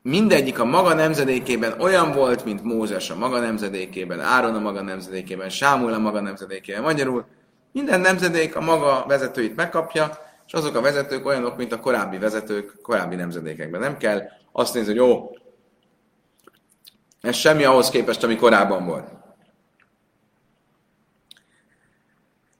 mindegyik 0.03 0.59
a 0.59 0.64
maga 0.64 0.94
nemzedékében 0.94 1.81
olyan 1.81 2.12
volt, 2.12 2.44
mint 2.44 2.62
Mózes 2.62 3.11
a 3.11 3.16
maga 3.16 3.40
nemzedékében, 3.40 4.20
Áron 4.20 4.55
a 4.55 4.59
maga 4.59 4.83
nemzedékében, 4.83 5.49
Sámuel 5.49 5.94
a 5.94 5.99
maga 5.99 6.20
nemzedékében. 6.20 6.83
Magyarul 6.83 7.27
minden 7.73 8.01
nemzedék 8.01 8.57
a 8.57 8.61
maga 8.61 9.05
vezetőit 9.09 9.57
megkapja, 9.57 10.11
és 10.46 10.53
azok 10.53 10.77
a 10.77 10.81
vezetők 10.81 11.27
olyanok, 11.27 11.57
mint 11.57 11.73
a 11.73 11.81
korábbi 11.81 12.18
vezetők 12.18 12.81
korábbi 12.83 13.14
nemzedékekben. 13.14 13.81
Nem 13.81 13.96
kell 13.96 14.23
azt 14.53 14.75
nézni, 14.75 14.99
hogy 14.99 15.09
jó, 15.09 15.31
ez 17.20 17.37
semmi 17.37 17.64
ahhoz 17.64 17.90
képest, 17.90 18.23
ami 18.23 18.37
korábban 18.37 18.87
volt. 18.87 19.18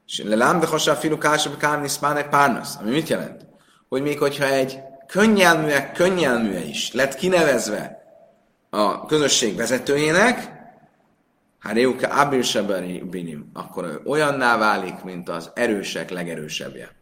lelám 0.17 0.59
de 0.59 0.65
hasonló 0.65 0.99
filu 0.99 1.17
kásabb 1.17 1.57
kárni 1.57 1.87
szmánek 1.87 2.29
párnasz. 2.29 2.75
Ami 2.81 2.91
mit 2.91 3.07
jelent? 3.07 3.45
Hogy 3.89 4.01
még 4.01 4.19
hogyha 4.19 4.45
egy 4.45 4.79
könnyelműek 5.07 5.91
könnyelműe 5.91 6.63
is 6.63 6.91
lett 6.91 7.15
kinevezve 7.15 8.03
a 8.69 9.05
közösség 9.05 9.55
vezetőjének, 9.55 10.51
hát 11.59 11.73
Réuke 11.73 12.07
Abir 12.07 12.45
Binim, 13.09 13.49
akkor 13.53 13.83
ő 13.83 14.01
olyanná 14.05 14.57
válik, 14.57 15.03
mint 15.03 15.29
az 15.29 15.51
erősek 15.53 16.09
legerősebbje. 16.09 16.95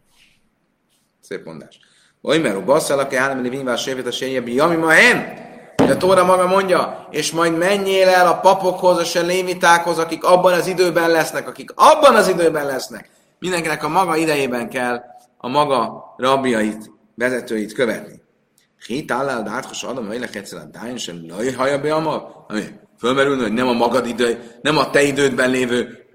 Szép 1.22 1.46
mondás. 1.46 1.80
Oly 2.22 2.38
mert 2.38 2.66
basszal, 2.66 3.00
aki 3.00 3.16
állami 3.16 3.50
vinvá 3.50 3.76
sévét 3.76 4.08
a 4.08 4.12
séjjebi, 4.12 4.60
ami 4.60 4.76
ma 4.76 4.98
én? 4.98 5.49
De 5.90 5.98
Tóra 5.98 6.26
maga 6.26 6.48
mondja, 6.48 7.08
és 7.10 7.32
majd 7.32 7.58
menjél 7.58 8.08
el 8.08 8.28
a 8.28 8.40
papokhoz, 8.40 9.16
a 9.16 9.22
lévitákhoz, 9.22 9.98
akik 9.98 10.24
abban 10.24 10.54
az 10.54 10.68
időben 10.68 11.10
lesznek, 11.10 11.48
akik 11.48 11.72
abban 11.76 12.16
az 12.16 12.28
időben 12.28 12.66
lesznek. 12.66 13.10
Mindenkinek 13.40 13.84
a 13.84 13.88
maga 13.88 14.16
idejében 14.16 14.70
kell 14.70 15.02
a 15.38 15.48
maga 15.48 16.14
rabbiait, 16.18 16.92
vezetőit 17.16 17.74
követni. 17.74 18.22
Hét 18.88 19.12
állál, 19.12 19.44
de 19.44 19.50
átkos 19.50 19.84
adom, 19.84 20.08
hogy 20.08 20.30
egyszer 20.34 20.60
a 20.60 20.70
dájn 20.80 20.98
sem 20.98 21.26
lajhaja 21.28 21.80
be 21.80 21.94
a 21.94 22.00
mag. 22.00 22.46
Fölmerülne, 23.00 23.42
hogy 23.42 23.54
nem 23.54 23.68
a 23.68 23.74
magad 23.74 24.08
idő, 24.08 24.60
nem 24.62 24.78
a 24.78 24.90
te 24.90 25.02
idődben 25.02 25.50
lévő 25.50 26.06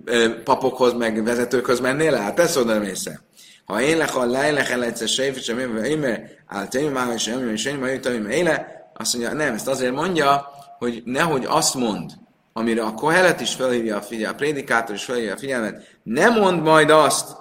papokhoz, 0.45 0.93
meg 0.93 1.25
vezetőkhöz 1.25 1.81
mennél 1.81 2.15
el? 2.15 2.23
Hát 2.23 2.41
ezt 2.41 2.57
oda 2.57 2.85
észre. 2.85 3.21
Ha 3.65 3.81
én 3.81 3.97
lech 3.97 4.19
a 4.19 4.25
lejlech 4.25 4.73
el 4.73 4.85
egyszer 4.85 5.09
sejf, 5.09 5.37
és 5.37 5.49
amilyen 5.49 5.85
émer, 5.85 6.31
áll 6.47 6.69
témá, 6.69 7.13
és 7.15 7.27
amilyen 7.27 7.53
és 7.53 7.65
én 7.65 7.79
majd 7.79 8.27
éle, 8.31 8.84
azt 8.97 9.17
mondja, 9.17 9.33
nem, 9.33 9.55
ezt 9.55 9.69
azért 9.69 9.95
mondja, 9.95 10.49
hogy 10.79 11.03
nehogy 11.05 11.45
azt 11.49 11.75
mond, 11.75 12.11
amire 12.53 12.83
a 12.83 12.95
kohelet 12.95 13.41
is 13.41 13.55
felhívja 13.55 13.97
a 13.97 14.03
figyelmet, 14.03 14.35
a 14.35 14.39
prédikátor 14.39 14.95
is 14.95 15.05
felhívja 15.05 15.33
a 15.33 15.39
figyelmet, 15.39 15.99
ne 16.03 16.29
mond 16.29 16.63
majd 16.63 16.91
azt, 16.91 17.37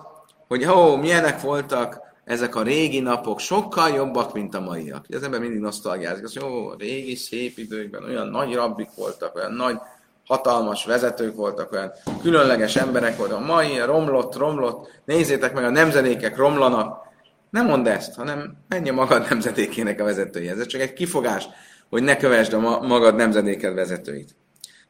hogy 0.47 0.65
ó, 0.65 0.95
milyenek 0.95 1.41
voltak 1.41 2.01
ezek 2.25 2.55
a 2.55 2.61
régi 2.61 2.99
napok, 2.99 3.39
sokkal 3.39 3.89
jobbak, 3.89 4.33
mint 4.33 4.55
a 4.55 4.59
maiak. 4.59 5.05
Az 5.15 5.23
ember 5.23 5.39
mindig 5.39 5.59
nosztalgiázik, 5.59 6.23
azt 6.23 6.39
mondja, 6.39 6.59
ó, 6.59 6.67
a 6.67 6.75
régi 6.77 7.15
szép 7.15 7.57
időkben 7.57 8.03
olyan 8.03 8.27
nagy 8.27 8.53
rabbik 8.53 8.89
voltak, 8.95 9.35
olyan 9.35 9.53
nagy 9.53 9.77
hatalmas 10.25 10.85
vezetők 10.85 11.35
voltak, 11.35 11.71
olyan 11.71 11.91
különleges 12.21 12.75
emberek 12.75 13.17
voltak. 13.17 13.37
A 13.37 13.45
mai 13.45 13.79
romlott, 13.85 14.35
romlott, 14.35 15.01
nézzétek 15.05 15.53
meg, 15.53 15.63
a 15.63 15.69
nemzedékek 15.69 16.37
romlanak. 16.37 17.01
Nem 17.53 17.65
mondd 17.65 17.87
ezt, 17.87 18.15
hanem 18.15 18.57
menj 18.67 18.89
a 18.89 18.93
magad 18.93 19.29
nemzedékének 19.29 19.99
a 19.99 20.03
vezetője. 20.03 20.51
Ez 20.51 20.65
csak 20.65 20.81
egy 20.81 20.93
kifogás, 20.93 21.47
hogy 21.89 22.03
ne 22.03 22.17
kövesd 22.17 22.53
a 22.53 22.59
magad 22.79 23.15
nemzedéked 23.15 23.73
vezetőit. 23.73 24.35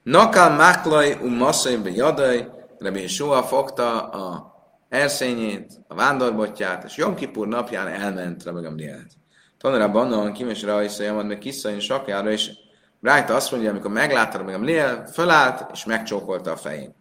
Nakal 0.03 0.49
Maklaj 0.49 1.17
um 1.21 1.33
Masszai 1.33 1.79
Jadai, 1.95 2.45
Rebén 2.79 3.07
Soha 3.07 3.43
fogta 3.43 4.09
a 4.09 4.53
erszényét, 4.89 5.71
a 5.87 5.95
vándorbotját, 5.95 6.83
és 6.83 6.95
Jom 6.97 7.15
Kipur 7.15 7.47
napján 7.47 7.87
elment 7.87 8.43
Rabbi 8.43 8.61
Gamlielt. 8.61 9.11
Tanulában 9.57 10.13
onnan 10.13 10.33
kimes 10.33 10.63
rajsza, 10.63 11.23
meg 11.23 11.37
kiszajn 11.37 11.79
sakjára, 11.79 12.31
és 12.31 12.51
Rájta 13.01 13.35
azt 13.35 13.51
mondja, 13.51 13.69
amikor 13.69 13.91
meglátta, 13.91 14.43
meg 14.43 14.55
a 14.55 14.59
Lél, 14.59 15.07
fölállt, 15.13 15.65
és 15.73 15.85
megcsókolta 15.85 16.51
a 16.51 16.57
fején. 16.57 16.95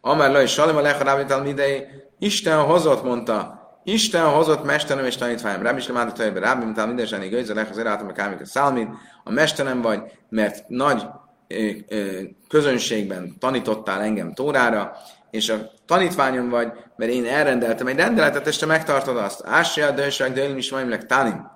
Amár 0.00 0.30
le 0.30 0.42
is 0.42 0.50
Salim 0.50 0.76
a 0.76 0.80
leharábítál 0.80 1.42
midei, 1.42 1.86
Isten 2.18 2.58
hozott, 2.58 3.04
mondta, 3.04 3.58
Isten 3.88 4.24
hozott 4.24 4.64
mesterem 4.64 5.04
és 5.04 5.16
tanítványom. 5.16 5.62
Rábbi 5.62 5.78
is 5.78 5.86
lemállta 5.86 6.12
tajba, 6.12 6.40
rábbi, 6.40 6.64
mint 6.64 6.86
minden 6.86 7.06
zseni 7.06 7.28
gőzze, 7.28 7.54
lech 7.54 7.70
az 7.70 7.78
erátom, 7.78 8.12
a 8.16 8.44
szálmin. 8.44 8.98
A 9.24 9.30
mesterem 9.30 9.82
vagy, 9.82 10.00
mert 10.28 10.68
nagy 10.68 11.06
ö, 11.48 11.70
ö, 11.88 12.20
közönségben 12.48 13.36
tanítottál 13.38 14.00
engem 14.00 14.34
Tórára, 14.34 14.96
és 15.30 15.48
a 15.48 15.70
tanítványom 15.86 16.48
vagy, 16.48 16.72
mert 16.96 17.12
én 17.12 17.26
elrendeltem 17.26 17.86
egy 17.86 17.96
rendeletet, 17.96 18.46
és 18.46 18.56
te 18.56 18.66
megtartod 18.66 19.16
azt. 19.16 19.42
Ásja, 19.46 19.90
dősek, 19.90 20.32
dőlim 20.32 20.56
is 20.56 20.70
majmlek 20.70 21.06
tánim. 21.06 21.50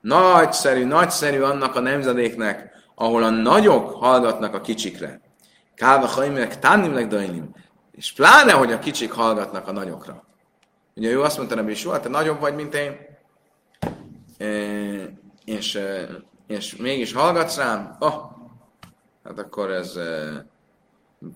Nagyszerű, 0.00 0.84
nagyszerű 0.84 1.40
annak 1.40 1.76
a 1.76 1.80
nemzedéknek, 1.80 2.70
ahol 2.94 3.22
a 3.22 3.30
nagyok 3.30 3.90
hallgatnak 3.90 4.54
a 4.54 4.60
kicsikre. 4.60 5.20
Kálva 5.74 6.06
hajműek 6.06 6.58
tánimleg 6.58 7.08
dajnim. 7.08 7.54
És 7.92 8.12
pláne, 8.12 8.52
hogy 8.52 8.72
a 8.72 8.78
kicsik 8.78 9.12
hallgatnak 9.12 9.68
a 9.68 9.72
nagyokra. 9.72 10.30
Ugye 10.94 11.10
ő 11.10 11.22
azt 11.22 11.36
mondta 11.36 11.62
hogy 11.62 11.76
soha, 11.76 12.00
te 12.00 12.08
nagyobb 12.08 12.40
vagy, 12.40 12.54
mint 12.54 12.74
én, 12.74 12.96
és, 15.44 15.78
és 16.46 16.76
mégis 16.76 17.12
hallgatsz 17.12 17.56
rám, 17.56 17.96
oh, 17.98 18.14
hát 19.24 19.38
akkor 19.38 19.70
ez 19.70 19.98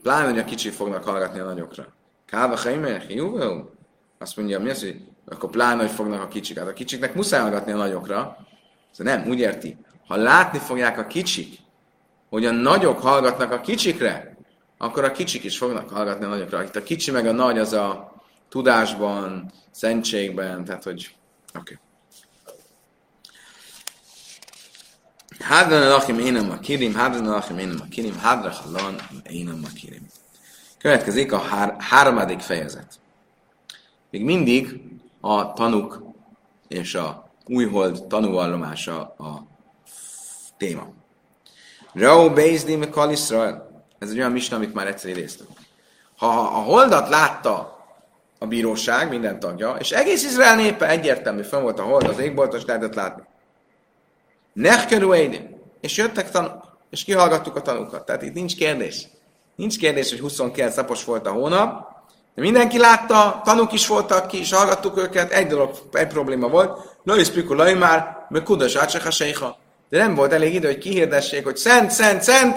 pláne, 0.02 0.28
hogy 0.28 0.38
a 0.38 0.44
kicsik 0.44 0.72
fognak 0.72 1.04
hallgatni 1.04 1.38
a 1.38 1.44
nagyokra. 1.44 1.86
Kálva 2.26 2.56
hajműek, 2.56 3.14
jó, 3.14 3.38
jó. 3.38 3.70
Azt 4.18 4.36
mondja, 4.36 4.60
mi 4.60 4.70
az, 4.70 4.80
hogy 4.80 5.00
akkor 5.28 5.50
pláne, 5.50 5.80
hogy 5.80 5.90
fognak 5.90 6.22
a 6.22 6.28
kicsik. 6.28 6.58
Hát 6.58 6.68
a 6.68 6.72
kicsiknek 6.72 7.14
muszáj 7.14 7.40
hallgatni 7.40 7.72
a 7.72 7.76
nagyokra. 7.76 8.36
Szóval 8.90 9.14
nem, 9.14 9.28
úgy 9.28 9.38
érti 9.38 9.76
ha 10.06 10.16
látni 10.16 10.58
fogják 10.58 10.98
a 10.98 11.06
kicsik, 11.06 11.58
hogy 12.28 12.44
a 12.44 12.50
nagyok 12.50 13.00
hallgatnak 13.00 13.52
a 13.52 13.60
kicsikre, 13.60 14.36
akkor 14.78 15.04
a 15.04 15.12
kicsik 15.12 15.44
is 15.44 15.58
fognak 15.58 15.90
hallgatni 15.90 16.24
a 16.24 16.28
nagyokra. 16.28 16.62
Itt 16.62 16.76
a 16.76 16.82
kicsi 16.82 17.10
meg 17.10 17.26
a 17.26 17.32
nagy 17.32 17.58
az 17.58 17.72
a 17.72 18.14
tudásban, 18.48 19.52
szentségben, 19.70 20.64
tehát 20.64 20.82
hogy 20.82 21.16
oké. 21.54 21.58
Okay. 21.58 21.76
Hadran 25.38 25.88
lachim 25.88 26.18
énem 26.18 26.50
a 26.50 26.58
kirim, 26.58 26.94
hadran 26.94 27.24
lachim 27.24 27.58
énem 27.58 27.78
a 27.80 27.88
kirim, 27.88 28.18
hadra 28.18 28.50
halan 28.50 29.00
énem 29.30 29.62
a 29.64 29.72
kirim. 29.74 30.06
Következik 30.78 31.32
a 31.32 31.38
hár, 31.38 31.76
harmadik 31.78 32.40
fejezet. 32.40 32.98
Még 34.10 34.24
mindig 34.24 34.80
a 35.20 35.52
tanuk 35.52 36.02
és 36.68 36.94
a 36.94 37.30
újhold 37.46 38.04
tanúvallomása 38.04 39.00
a 39.00 39.46
téma. 40.56 40.86
Rau 41.92 42.30
Beizdi 42.30 42.76
Mekal 42.76 43.10
Israel. 43.10 43.84
Ez 43.98 44.10
egy 44.10 44.18
olyan 44.18 44.32
misna, 44.32 44.56
amit 44.56 44.74
már 44.74 44.86
egyszer 44.86 45.10
idéztünk. 45.10 45.50
Ha 46.16 46.26
a 46.26 46.62
holdat 46.62 47.08
látta 47.08 47.75
a 48.38 48.46
bíróság, 48.46 49.08
minden 49.08 49.40
tagja, 49.40 49.76
és 49.78 49.90
egész 49.90 50.24
Izrael 50.24 50.56
népe 50.56 50.88
egyértelmű, 50.88 51.42
fenn 51.42 51.62
volt 51.62 51.78
a 51.78 51.82
hold, 51.82 52.08
az 52.08 52.18
égbolt, 52.18 52.54
és 52.54 52.64
lehetett 52.64 52.94
látni. 52.94 53.22
Nechkerú 54.52 55.12
Eidim. 55.12 55.56
És 55.80 55.96
jöttek 55.96 56.30
tanúk, 56.30 56.64
és 56.90 57.04
kihallgattuk 57.04 57.56
a 57.56 57.62
tanúkat. 57.62 58.04
Tehát 58.06 58.22
itt 58.22 58.34
nincs 58.34 58.56
kérdés. 58.56 59.08
Nincs 59.56 59.78
kérdés, 59.78 60.10
hogy 60.10 60.20
29 60.20 60.76
napos 60.76 61.04
volt 61.04 61.26
a 61.26 61.30
hónap, 61.30 61.94
de 62.34 62.42
mindenki 62.42 62.78
látta, 62.78 63.40
tanúk 63.44 63.72
is 63.72 63.86
voltak 63.86 64.26
ki, 64.26 64.38
és 64.38 64.52
hallgattuk 64.52 64.98
őket, 64.98 65.30
egy 65.30 65.46
dolog, 65.46 65.70
egy 65.92 66.06
probléma 66.06 66.48
volt, 66.48 66.98
Lajsz 67.04 67.30
Pikulai 67.30 67.74
már, 67.74 68.26
meg 68.28 68.42
Kudas 68.42 68.72
De 69.88 69.98
nem 69.98 70.14
volt 70.14 70.32
elég 70.32 70.54
idő, 70.54 70.66
hogy 70.66 70.78
kihirdessék, 70.78 71.44
hogy 71.44 71.56
szent, 71.56 71.90
szent, 71.90 72.22
szent, 72.22 72.56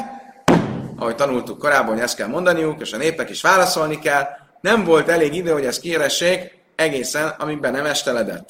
ahogy 0.95 1.15
tanultuk 1.15 1.59
korábban, 1.59 1.93
hogy 1.93 2.03
ezt 2.03 2.15
kell 2.15 2.27
mondaniuk, 2.27 2.81
és 2.81 2.93
a 2.93 2.97
népnek 2.97 3.29
is 3.29 3.41
válaszolni 3.41 3.99
kell. 3.99 4.27
Nem 4.61 4.83
volt 4.83 5.07
elég 5.07 5.33
idő, 5.33 5.51
hogy 5.51 5.65
ezt 5.65 5.81
kihirdessék 5.81 6.57
egészen, 6.75 7.27
amiben 7.27 7.71
nem 7.71 7.85
esteledett. 7.85 8.49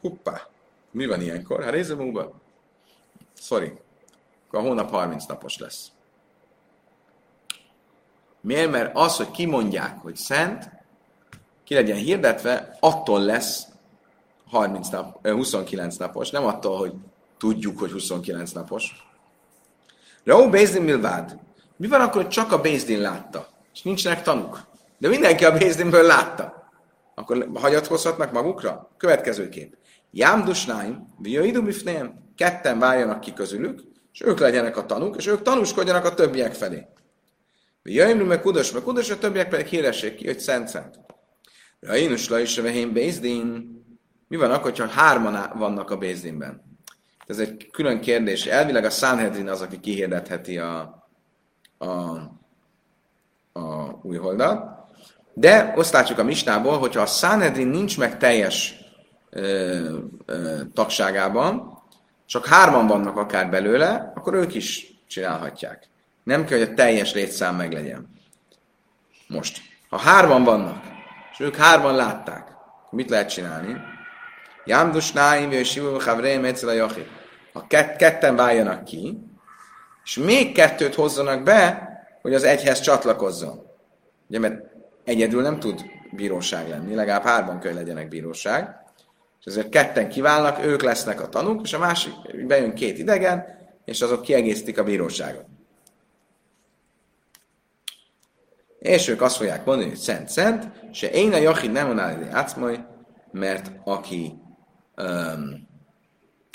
Huppá! 0.00 0.46
Mi 0.90 1.06
van 1.06 1.20
ilyenkor? 1.20 1.62
Hát 1.62 1.72
rézemúba? 1.72 2.32
Sorry. 3.40 3.72
Akkor 4.46 4.58
a 4.58 4.62
hónap 4.62 4.90
30 4.90 5.24
napos 5.26 5.58
lesz. 5.58 5.86
Miért? 8.40 8.70
Mert 8.70 8.96
az, 8.96 9.16
hogy 9.16 9.30
kimondják, 9.30 9.98
hogy 9.98 10.16
szent, 10.16 10.70
ki 11.64 11.74
legyen 11.74 11.96
hirdetve, 11.96 12.76
attól 12.80 13.20
lesz 13.20 13.66
30 14.50 14.88
nap, 14.88 15.26
29 15.26 15.96
napos, 15.96 16.30
nem 16.30 16.44
attól, 16.44 16.76
hogy 16.78 16.92
tudjuk, 17.38 17.78
hogy 17.78 17.92
29 17.92 18.52
napos. 18.52 19.06
Raú 20.24 20.50
Bézdin 20.50 20.82
Milvád. 20.82 21.38
Mi 21.76 21.86
van 21.86 22.00
akkor, 22.00 22.22
hogy 22.22 22.30
csak 22.30 22.52
a 22.52 22.60
Bézdin 22.60 23.00
látta, 23.00 23.48
és 23.74 23.82
nincsenek 23.82 24.22
tanuk? 24.22 24.66
De 24.98 25.08
mindenki 25.08 25.44
a 25.44 25.58
Bézdinből 25.58 26.02
látta. 26.02 26.70
Akkor 27.14 27.48
hagyatkozhatnak 27.54 28.32
magukra? 28.32 28.94
Következő 28.96 29.48
kép. 29.48 29.76
Jámdusnáim, 30.10 31.06
Viaidu 31.18 31.62
Bifném, 31.62 32.32
ketten 32.36 32.78
váljanak 32.78 33.20
ki 33.20 33.32
közülük, 33.32 33.80
és 34.12 34.22
ők 34.22 34.38
legyenek 34.38 34.76
a 34.76 34.86
tanúk, 34.86 35.16
és 35.16 35.26
ők 35.26 35.42
tanúskodjanak 35.42 36.04
a 36.04 36.14
többiek 36.14 36.54
felé. 36.54 36.86
Jöjjön 37.82 38.26
meg 38.26 38.40
kudos, 38.40 38.72
meg 38.72 38.82
kudos, 38.82 39.10
a 39.10 39.18
többiek 39.18 39.48
pedig 39.48 39.66
híressék 39.66 40.14
ki, 40.14 40.26
hogy 40.26 40.38
szent 40.38 40.68
szent. 40.68 41.00
Rajinus 41.80 42.28
la 42.28 42.38
is 42.38 42.58
vehén 42.58 42.92
Bézdin. 42.92 43.76
Mi 44.28 44.36
van 44.36 44.50
akkor, 44.50 44.78
ha 44.78 44.86
hárman 44.86 45.58
vannak 45.58 45.90
a 45.90 45.96
Bézdinben? 45.96 46.62
Ez 47.26 47.38
egy 47.38 47.70
külön 47.70 48.00
kérdés. 48.00 48.46
Elvileg 48.46 48.84
a 48.84 48.90
Sanhedrin 48.90 49.48
az, 49.48 49.60
aki 49.60 49.80
kihirdetheti 49.80 50.58
a, 50.58 51.08
a, 51.78 51.86
a 53.52 53.98
új 54.02 54.16
holdat. 54.16 54.77
De 55.38 55.72
azt 55.76 55.92
látjuk 55.92 56.18
a 56.18 56.24
misnából, 56.24 56.78
hogyha 56.78 57.00
a 57.00 57.06
Sanhedrin 57.06 57.66
nincs 57.66 57.98
meg 57.98 58.18
teljes 58.18 58.74
ö, 59.30 59.96
ö, 60.26 60.60
tagságában, 60.74 61.82
csak 62.26 62.46
hárman 62.46 62.86
vannak 62.86 63.16
akár 63.16 63.50
belőle, 63.50 64.12
akkor 64.14 64.34
ők 64.34 64.54
is 64.54 64.86
csinálhatják. 65.08 65.88
Nem 66.24 66.44
kell, 66.44 66.58
hogy 66.58 66.68
a 66.70 66.74
teljes 66.74 67.14
létszám 67.14 67.56
meglegyen. 67.56 68.10
Most, 69.28 69.60
ha 69.88 69.98
hárman 69.98 70.44
vannak, 70.44 70.84
és 71.32 71.40
ők 71.40 71.56
hárman 71.56 71.94
látták, 71.94 72.48
mit 72.90 73.10
lehet 73.10 73.30
csinálni? 73.30 73.76
Jámdus 74.64 75.12
náim, 75.12 75.50
és 75.50 75.70
Sivu 75.70 76.00
Havreim 76.00 76.44
a 76.62 76.92
Ha 77.52 77.66
kett, 77.66 77.96
ketten 77.96 78.36
váljanak 78.36 78.84
ki, 78.84 79.18
és 80.04 80.16
még 80.16 80.54
kettőt 80.54 80.94
hozzanak 80.94 81.42
be, 81.42 81.88
hogy 82.22 82.34
az 82.34 82.42
egyhez 82.42 82.80
csatlakozzon. 82.80 83.66
Ugye, 84.28 84.38
mert 84.38 84.76
egyedül 85.08 85.42
nem 85.42 85.58
tud 85.58 85.84
bíróság 86.12 86.68
lenni, 86.68 86.94
legalább 86.94 87.22
hárman 87.22 87.60
kell 87.60 87.74
legyenek 87.74 88.08
bíróság, 88.08 88.76
és 89.40 89.44
ezért 89.44 89.68
ketten 89.68 90.08
kiválnak, 90.08 90.64
ők 90.64 90.82
lesznek 90.82 91.20
a 91.20 91.28
tanúk, 91.28 91.62
és 91.62 91.72
a 91.72 91.78
másik, 91.78 92.46
bejön 92.46 92.74
két 92.74 92.98
idegen, 92.98 93.44
és 93.84 94.00
azok 94.00 94.22
kiegészítik 94.22 94.78
a 94.78 94.84
bíróságot. 94.84 95.44
És 98.78 99.08
ők 99.08 99.22
azt 99.22 99.36
fogják 99.36 99.64
mondani, 99.64 99.88
hogy 99.88 99.98
szent-szent, 99.98 100.70
se 100.92 101.10
én 101.10 101.32
a 101.32 101.36
jachid 101.36 101.72
nem 101.72 101.86
monál 101.86 102.28
átszmai, 102.30 102.78
mert 103.30 103.70
aki 103.84 104.34
um, 104.96 105.68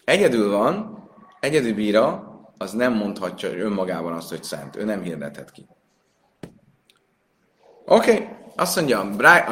egyedül 0.05 0.51
van, 0.51 1.03
egyedül 1.39 1.73
bíra, 1.73 2.31
az 2.57 2.71
nem 2.71 2.93
mondhatja 2.93 3.49
önmagában 3.49 4.13
azt, 4.13 4.29
hogy 4.29 4.43
szent. 4.43 4.75
Ő 4.75 4.83
nem 4.83 5.01
hirdethet 5.01 5.51
ki. 5.51 5.67
Oké, 7.85 8.11
okay. 8.11 8.41
Azt 8.55 8.75
mondja, 8.75 9.09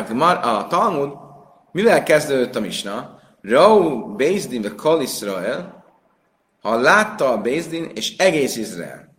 a, 0.07 0.57
a 0.57 0.67
Talmud, 0.67 1.11
mivel 1.71 2.03
kezdődött 2.03 2.55
a 2.55 2.59
misna? 2.59 3.19
Rau 3.41 4.15
Bézdin 4.15 4.61
ve 4.61 4.75
Kol 4.75 5.01
Israel, 5.01 5.85
ha 6.61 6.75
látta 6.75 7.31
a 7.31 7.41
Bézdin 7.41 7.91
és 7.95 8.17
egész 8.17 8.55
Izrael. 8.55 9.15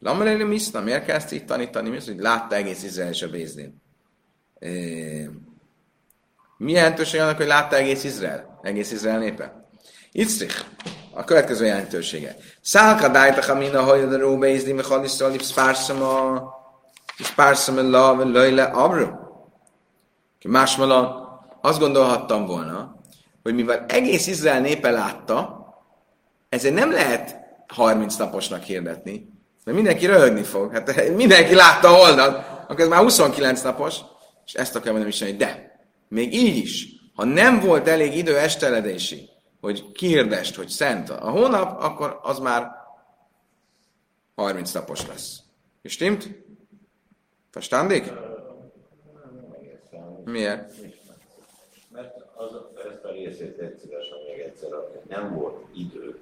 Lamarele 0.00 0.44
Miszna, 0.44 0.80
miért 0.80 1.08
ezt 1.08 1.32
így 1.32 1.44
tanítani? 1.44 1.88
Mi 1.88 1.98
hogy 2.06 2.18
látta 2.18 2.54
egész 2.54 2.82
Izrael 2.82 3.10
és 3.10 3.22
a 3.22 3.30
Bézdin? 3.30 3.82
E, 4.58 4.68
mi 6.56 6.72
jelentőség 6.72 7.20
annak, 7.20 7.36
hogy 7.36 7.46
látta 7.46 7.76
egész 7.76 8.04
Izrael? 8.04 8.58
Egész 8.62 8.92
Izrael 8.92 9.18
népe? 9.18 9.68
Itzrich. 10.12 10.64
A 11.12 11.24
következő 11.24 11.64
jelentősége. 11.64 12.36
Szálka 12.60 13.08
dájtach 13.08 13.50
amina 13.50 13.82
hajdaró 13.82 14.38
Bézdin 14.38 14.76
ve 14.76 14.82
Kol 14.82 15.04
Israel, 15.04 15.38
spárszama, 15.38 16.42
spárszama 17.24 17.82
la, 17.82 18.24
lajle 18.24 18.62
abru. 18.62 19.06
Másmalon 20.44 21.28
azt 21.60 21.78
gondolhattam 21.78 22.46
volna, 22.46 22.96
hogy 23.42 23.54
mivel 23.54 23.84
egész 23.88 24.26
Izrael 24.26 24.60
népe 24.60 24.90
látta, 24.90 25.66
ezért 26.48 26.74
nem 26.74 26.92
lehet 26.92 27.36
30 27.66 28.16
naposnak 28.16 28.62
hirdetni, 28.62 29.28
mert 29.64 29.76
mindenki 29.76 30.06
röhögni 30.06 30.42
fog. 30.42 30.72
Hát 30.72 31.14
mindenki 31.14 31.54
látta 31.54 31.88
a 31.88 32.04
holdat, 32.04 32.46
akkor 32.62 32.80
ez 32.80 32.88
már 32.88 33.02
29 33.02 33.62
napos, 33.62 33.96
és 34.46 34.54
ezt 34.54 34.74
akarja 34.74 34.92
mondani 34.92 35.14
is, 35.14 35.36
de 35.36 35.78
még 36.08 36.34
így 36.34 36.56
is, 36.56 36.86
ha 37.14 37.24
nem 37.24 37.60
volt 37.60 37.88
elég 37.88 38.16
idő 38.16 38.36
esteledési, 38.36 39.28
hogy 39.60 39.92
kihirdest, 39.92 40.54
hogy 40.54 40.68
szent 40.68 41.10
a 41.10 41.30
hónap, 41.30 41.82
akkor 41.82 42.18
az 42.22 42.38
már 42.38 42.70
30 44.34 44.72
napos 44.72 45.06
lesz. 45.06 45.38
És 45.82 45.92
stimmt? 45.92 46.28
Verstandig? 47.52 48.12
Miért? 50.24 50.72
Mert 51.92 52.14
az, 52.34 52.50
ezt 52.90 53.04
a 53.04 53.10
részét 53.12 53.58
egyszerűen 53.58 54.02
még 54.26 54.40
egyszer, 54.40 54.68
nem 55.08 55.34
volt 55.34 55.64
idő 55.74 56.18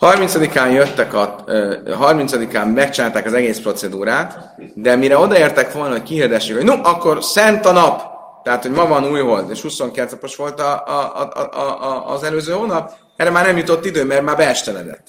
30-án 0.00 0.72
jöttek, 0.72 1.14
a, 1.14 1.44
30-án 1.84 2.74
megcsinálták 2.74 3.26
az 3.26 3.32
egész 3.32 3.60
procedúrát, 3.60 4.54
de 4.74 4.96
mire 4.96 5.18
odaértek 5.18 5.72
volna, 5.72 5.92
hogy 5.92 6.02
kihirdessék, 6.02 6.56
hogy 6.56 6.64
no, 6.64 6.74
akkor 6.82 7.24
szent 7.24 7.66
a 7.66 7.72
nap, 7.72 8.02
tehát, 8.42 8.62
hogy 8.62 8.70
ma 8.70 8.86
van 8.86 9.10
új 9.10 9.20
hold, 9.20 9.50
és 9.50 9.62
22 9.62 10.10
napos 10.10 10.36
volt 10.36 10.60
a, 10.60 10.82
a, 10.86 11.22
a, 11.22 11.50
a, 11.52 11.82
a, 11.82 12.12
az 12.12 12.22
előző 12.22 12.52
hónap, 12.52 12.92
erre 13.16 13.30
már 13.30 13.46
nem 13.46 13.56
jutott 13.56 13.84
idő, 13.84 14.04
mert 14.04 14.22
már 14.22 14.36
beesteledett. 14.36 15.08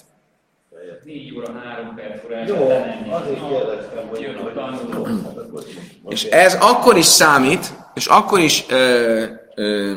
4 1.05 1.35
óra 1.37 1.51
3 1.59 1.95
perc 1.95 2.47
Jó, 2.47 2.55
azért 3.09 3.39
kérdeztem, 3.49 4.07
hogy 4.09 4.35
És 6.07 6.23
ez 6.23 6.57
akkor 6.59 6.97
is 6.97 7.05
számít, 7.05 7.73
és 7.93 8.05
akkor 8.05 8.39
is 8.39 8.65
ö, 8.69 9.25
ö, 9.55 9.93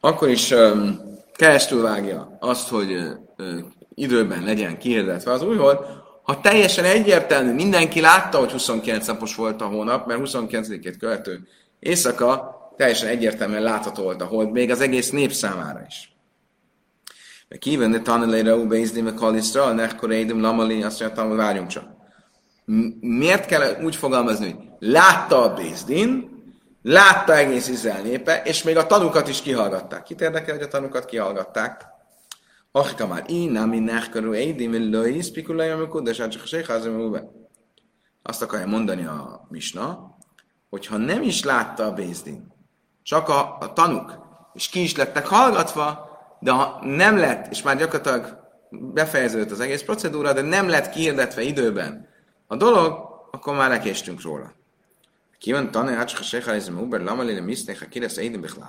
akkor 0.00 0.28
is 0.28 0.50
ö, 0.50 0.86
keresztül 1.34 1.82
vágja 1.82 2.36
azt, 2.40 2.68
hogy 2.68 2.92
ö, 3.36 3.58
időben 3.94 4.42
legyen 4.44 4.78
kihirdetve 4.78 5.32
az 5.32 5.42
új 5.42 5.56
hold, 5.56 5.78
ha 6.22 6.40
teljesen 6.40 6.84
egyértelmű, 6.84 7.52
mindenki 7.52 8.00
látta, 8.00 8.38
hogy 8.38 8.50
29 8.50 9.06
napos 9.06 9.34
volt 9.34 9.60
a 9.60 9.66
hónap, 9.66 10.06
mert 10.06 10.20
29-ét 10.24 10.94
követő 10.98 11.48
éjszaka 11.78 12.56
teljesen 12.76 13.08
egyértelműen 13.08 13.62
látható 13.62 14.02
volt 14.02 14.22
a 14.22 14.24
hold, 14.24 14.50
még 14.50 14.70
az 14.70 14.80
egész 14.80 15.10
nép 15.10 15.32
számára 15.32 15.84
is. 15.88 16.12
Mert 17.52 17.64
kívánni 17.64 18.02
tanulére 18.02 18.54
u 18.54 18.66
beizdi 18.66 19.00
meg 19.00 19.14
kalisztra, 19.14 19.72
nehkoreidum 19.72 20.40
lamali, 20.40 20.82
azt 20.82 21.00
mondja, 21.00 21.24
hogy 21.24 21.36
várjunk 21.36 21.68
csak. 21.68 21.84
Miért 23.00 23.46
kell 23.46 23.82
úgy 23.82 23.96
fogalmazni, 23.96 24.50
hogy 24.50 24.64
látta 24.78 25.42
a 25.42 25.54
Bézdin, 25.54 26.30
látta 26.82 27.36
egész 27.36 27.68
Izrael 27.68 28.02
népe, 28.02 28.42
és 28.42 28.62
még 28.62 28.76
a 28.76 28.86
tanukat 28.86 29.28
is 29.28 29.42
kihallgatták. 29.42 30.02
Kit 30.02 30.20
érdekel, 30.20 30.54
hogy 30.54 30.62
a 30.62 30.68
tanukat 30.68 31.04
kihallgatták? 31.04 31.86
Achika 32.70 33.06
már 33.06 33.24
innen 33.26 33.68
minnek 33.68 34.08
körül 34.10 34.34
édim, 34.34 34.90
löjsz, 34.90 35.30
pikulaj, 35.30 35.70
amikor, 35.70 36.02
de 36.02 36.12
csak 36.12 36.42
a 36.68 37.22
Azt 38.22 38.42
akarja 38.42 38.66
mondani 38.66 39.04
a 39.04 39.46
misna, 39.48 40.16
hogy 40.70 40.86
ha 40.86 40.96
nem 40.96 41.22
is 41.22 41.44
látta 41.44 41.84
a 41.84 41.92
Bézdin, 41.92 42.52
csak 43.02 43.28
a, 43.28 43.56
a 43.60 43.72
tanuk, 43.72 44.18
és 44.54 44.68
ki 44.68 44.82
is 44.82 44.96
lettek 44.96 45.26
hallgatva, 45.26 46.10
de 46.41 46.51
ha 46.51 46.79
nem 46.81 47.17
lett, 47.17 47.51
és 47.51 47.61
már 47.61 47.77
gyakorlatilag 47.77 48.45
befejeződött 48.69 49.51
az 49.51 49.59
egész 49.59 49.81
procedúra, 49.81 50.33
de 50.33 50.41
nem 50.41 50.69
lett 50.69 50.89
kihirdetve 50.89 51.41
időben 51.41 52.07
a 52.47 52.55
dolog, 52.55 53.07
akkor 53.31 53.55
már 53.55 53.69
lekéstünk 53.69 54.21
róla. 54.21 54.55
Ki 55.39 55.51
van 55.51 55.71
tanulni, 55.71 55.95
hát 55.95 56.07
csak 56.07 56.19
a 56.19 56.23
sejhalizm 56.23 56.77
uber, 56.77 57.01
lamalile 57.01 57.41
misznék, 57.41 57.79
ha 57.79 57.85
kiresz 57.85 58.17
édim 58.17 58.41
Tehát 58.41 58.67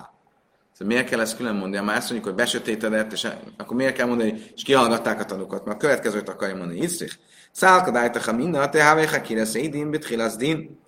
miért 0.84 1.08
kell 1.08 1.20
ezt 1.20 1.36
külön 1.36 1.54
mondani? 1.54 1.84
Már 1.84 1.96
azt 1.96 2.10
mondjuk, 2.10 2.28
hogy 2.30 2.42
besötétedett, 2.42 3.12
és 3.12 3.28
akkor 3.56 3.76
miért 3.76 3.94
kell 3.94 4.06
mondani, 4.06 4.42
és 4.54 4.62
kihallgatták 4.62 5.20
a 5.20 5.24
tanukat? 5.24 5.64
Mert 5.64 5.76
a 5.76 5.80
következőt 5.80 6.28
akarja 6.28 6.56
mondani. 6.56 6.80
Iszrich. 6.80 7.16
Szálkadájtach 7.52 8.28
a 8.28 8.32
minna, 8.32 8.68
te 8.68 8.82
hávéha 8.82 9.20
kire 9.20 9.44
szédin, 9.44 9.90
bitchilasz 9.90 10.36
din. 10.36 10.78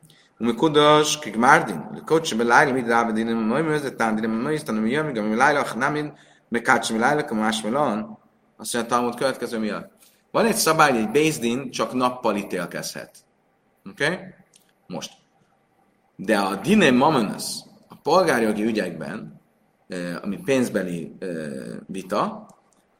ומקודש 0.40 1.16
כגמרדין, 1.16 1.80
לקודש 1.94 2.32
בלילה 2.32 2.72
מדרב 2.72 3.10
דין 3.14 3.28
ממוימר 3.32 3.78
זה 3.78 3.90
טעם 3.90 4.16
דין 4.16 4.30
ממוימר 4.30 4.58
זה 4.58 4.66
טעם 4.66 4.84
מיום 4.84 5.12
גם 5.12 5.30
בלילה 5.30 5.64
חנמין 5.64 6.10
Mekács 6.55 6.91
Milájlak, 6.91 7.31
a 7.31 7.33
más 7.33 7.61
Milán, 7.61 8.17
azt 8.57 8.73
mondja 8.73 8.91
Talmud 8.91 9.15
következő 9.15 9.59
miatt. 9.59 9.91
Van 10.31 10.45
egy 10.45 10.55
szabály, 10.55 10.91
hogy 10.91 10.99
egy 10.99 11.11
Bézdin 11.11 11.71
csak 11.71 11.93
nappal 11.93 12.35
ítélkezhet. 12.35 13.17
Oké? 13.89 14.05
Okay? 14.05 14.17
Most. 14.87 15.11
De 16.15 16.37
a 16.37 16.55
Dine 16.55 16.91
Mamonas, 16.91 17.55
a 17.87 17.95
polgárjogi 17.95 18.63
ügyekben, 18.63 19.41
ami 20.21 20.37
pénzbeli 20.37 21.17
vita, 21.87 22.47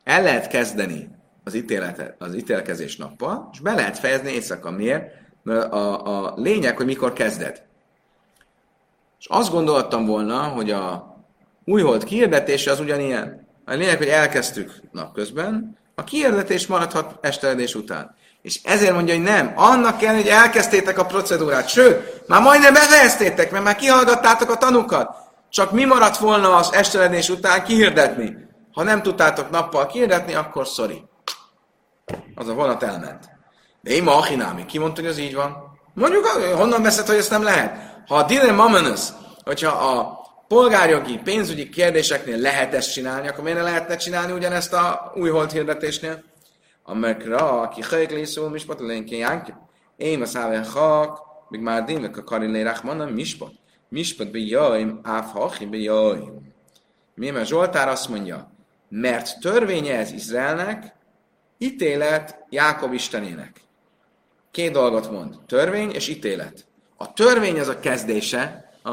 el 0.03 0.21
lehet 0.21 0.47
kezdeni 0.47 1.09
az, 1.43 1.53
ítéletet, 1.53 2.15
az 2.21 2.35
ítélkezés 2.35 2.97
nappal, 2.97 3.49
és 3.53 3.59
be 3.59 3.73
lehet 3.73 3.99
fejezni 3.99 4.31
éjszaka. 4.31 4.71
Miért? 4.71 5.13
Mert 5.43 5.71
a, 5.71 6.25
a 6.25 6.33
lényeg, 6.35 6.77
hogy 6.77 6.85
mikor 6.85 7.13
kezded. 7.13 7.63
És 9.19 9.25
azt 9.27 9.51
gondoltam 9.51 10.05
volna, 10.05 10.41
hogy 10.41 10.71
a 10.71 11.15
újhold 11.65 12.03
kihirdetése 12.03 12.71
az 12.71 12.79
ugyanilyen. 12.79 13.44
A 13.65 13.73
lényeg, 13.73 13.97
hogy 13.97 14.07
elkezdtük 14.07 14.71
napközben, 14.91 15.77
a 15.95 16.03
kiirdetés 16.03 16.67
maradhat 16.67 17.17
esteledés 17.21 17.75
után. 17.75 18.15
És 18.41 18.59
ezért 18.63 18.93
mondja, 18.93 19.13
hogy 19.13 19.23
nem. 19.23 19.53
Annak 19.55 19.97
kell, 19.97 20.15
hogy 20.15 20.27
elkezdtétek 20.27 20.97
a 20.97 21.05
procedúrát. 21.05 21.67
Sőt, 21.67 22.27
már 22.27 22.41
majdnem 22.41 22.73
befejeztétek, 22.73 23.51
mert 23.51 23.63
már 23.63 23.75
kihallgattátok 23.75 24.49
a 24.49 24.57
tanukat. 24.57 25.15
Csak 25.49 25.71
mi 25.71 25.85
maradt 25.85 26.17
volna 26.17 26.55
az 26.55 26.73
esteledés 26.73 27.29
után 27.29 27.63
kihirdetni? 27.63 28.37
Ha 28.71 28.83
nem 28.83 29.01
tudtátok 29.01 29.49
nappal 29.49 29.85
kihirdetni, 29.85 30.33
akkor 30.33 30.65
sorry. 30.65 31.03
Az 32.35 32.47
a 32.47 32.53
vonat 32.53 32.83
elment. 32.83 33.29
De 33.81 33.91
én 33.91 34.03
ma 34.03 34.17
achinámi. 34.17 34.65
Ki 34.65 34.77
mondta, 34.77 35.01
hogy 35.01 35.09
ez 35.09 35.17
így 35.17 35.35
van? 35.35 35.79
Mondjuk, 35.93 36.25
honnan 36.55 36.81
veszed, 36.81 37.07
hogy 37.07 37.17
ezt 37.17 37.29
nem 37.29 37.43
lehet? 37.43 38.03
Ha 38.07 38.15
a 38.15 38.23
dilemma 38.23 38.67
manus, 38.67 39.01
hogyha 39.43 39.71
a 39.71 40.24
polgárjogi, 40.47 41.19
pénzügyi 41.23 41.69
kérdéseknél 41.69 42.37
lehet 42.37 42.73
ezt 42.73 42.93
csinálni, 42.93 43.27
akkor 43.27 43.43
miért 43.43 43.57
ne 43.57 43.63
lehetne 43.63 43.95
csinálni 43.95 44.31
ugyanezt 44.31 44.73
a 44.73 45.11
új 45.15 45.29
holt 45.29 45.51
hirdetésnél? 45.51 46.23
Amekra, 46.83 47.61
aki 47.61 47.81
hajkli 47.81 48.25
szól, 48.25 48.49
mispat 48.49 48.79
lénké 48.79 49.17
jánki. 49.17 49.53
Én 49.97 50.21
a 50.21 50.25
száve 50.25 50.65
hak, 50.73 51.19
még 51.49 51.61
már 51.61 51.83
dínlek 51.83 52.17
a 52.17 52.23
karilé 52.23 52.61
rachmanan, 52.61 53.11
mispat. 53.11 53.51
Mispat 53.89 54.31
be 54.31 54.37
jaim, 54.37 54.99
áf 55.03 55.31
hachi 55.31 55.65
be 55.65 55.77
jaim. 55.77 56.53
Zsoltár 57.43 57.87
azt 57.87 58.09
mondja, 58.09 58.51
mert 58.89 59.39
törvénye 59.39 59.97
ez 59.97 60.11
Izraelnek, 60.11 60.95
ítélet 61.57 62.45
Jákob 62.49 62.93
istenének. 62.93 63.61
Két 64.51 64.71
dolgot 64.71 65.11
mond. 65.11 65.35
Törvény 65.47 65.91
és 65.91 66.07
ítélet. 66.07 66.65
A 66.97 67.13
törvény 67.13 67.59
az 67.59 67.67
a 67.67 67.79
kezdése 67.79 68.69
a, 68.83 68.91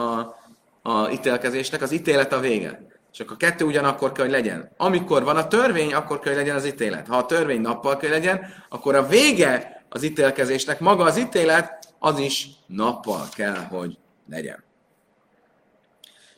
a 0.83 1.11
ítélkezésnek, 1.11 1.83
az 1.83 1.93
ítélet 1.93 2.33
a 2.33 2.41
vége. 2.41 2.87
Csak 3.11 3.31
a 3.31 3.37
kettő 3.37 3.65
ugyanakkor 3.65 4.13
kell, 4.13 4.25
hogy 4.25 4.35
legyen. 4.35 4.71
Amikor 4.77 5.25
van 5.25 5.37
a 5.37 5.49
törvény, 5.49 5.95
akkor 5.95 6.19
kell, 6.19 6.33
hogy 6.33 6.43
legyen 6.43 6.57
az 6.57 6.67
ítélet. 6.67 7.07
Ha 7.07 7.17
a 7.17 7.27
törvény 7.27 7.61
nappal 7.61 7.97
kell, 7.97 8.11
legyen, 8.11 8.47
akkor 8.69 8.95
a 8.95 9.07
vége 9.07 9.85
az 9.89 10.03
ítélkezésnek, 10.03 10.81
maga 10.81 11.05
az 11.05 11.19
ítélet, 11.19 11.95
az 11.99 12.19
is 12.19 12.49
nappal 12.67 13.29
kell, 13.35 13.57
hogy 13.57 13.99
legyen. 14.31 14.65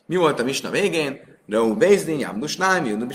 Mi 0.05 0.15
volt 0.15 0.39
a 0.39 0.43
misna 0.43 0.69
végén? 0.69 1.19
Rau 1.47 1.75
Bézdin, 1.75 2.19
Jamdus 2.19 2.57
Náim, 2.57 2.85
Judu 2.85 3.05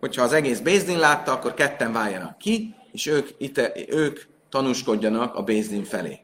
Hogyha 0.00 0.22
az 0.22 0.32
egész 0.32 0.60
Bézdin 0.60 0.98
látta, 0.98 1.32
akkor 1.32 1.54
ketten 1.54 1.92
váljanak 1.92 2.38
ki, 2.38 2.74
és 2.92 3.06
ők, 3.06 3.28
ite, 3.38 3.72
ők 3.88 4.20
tanúskodjanak 4.48 5.34
a 5.34 5.42
Bézdin 5.42 5.84
felé. 5.84 6.20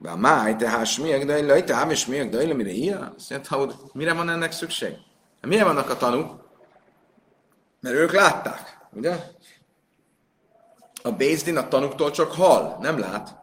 De 0.00 0.14
máj, 0.14 0.56
tehát 0.56 0.86
smiek 0.86 1.24
dajla, 1.24 1.64
te 1.64 1.74
ám 1.74 1.90
és 1.90 1.98
smiek 1.98 2.28
dajla, 2.28 2.54
mire 2.54 2.70
ilyen? 2.70 3.12
Azt 3.16 3.30
mondja, 3.30 3.56
hogy 3.56 3.74
mire 3.92 4.12
van 4.12 4.28
ennek 4.28 4.52
szükség? 4.52 4.92
Miért 5.40 5.64
vannak 5.64 5.90
a 5.90 5.96
tanúk? 5.96 6.30
Mert 7.80 7.94
ők 7.94 8.12
látták, 8.12 8.78
ugye? 8.92 9.16
A 11.02 11.10
Bézdin 11.10 11.56
a 11.56 11.68
tanúktól 11.68 12.10
csak 12.10 12.32
hall, 12.32 12.76
nem 12.80 12.98
lát. 12.98 13.38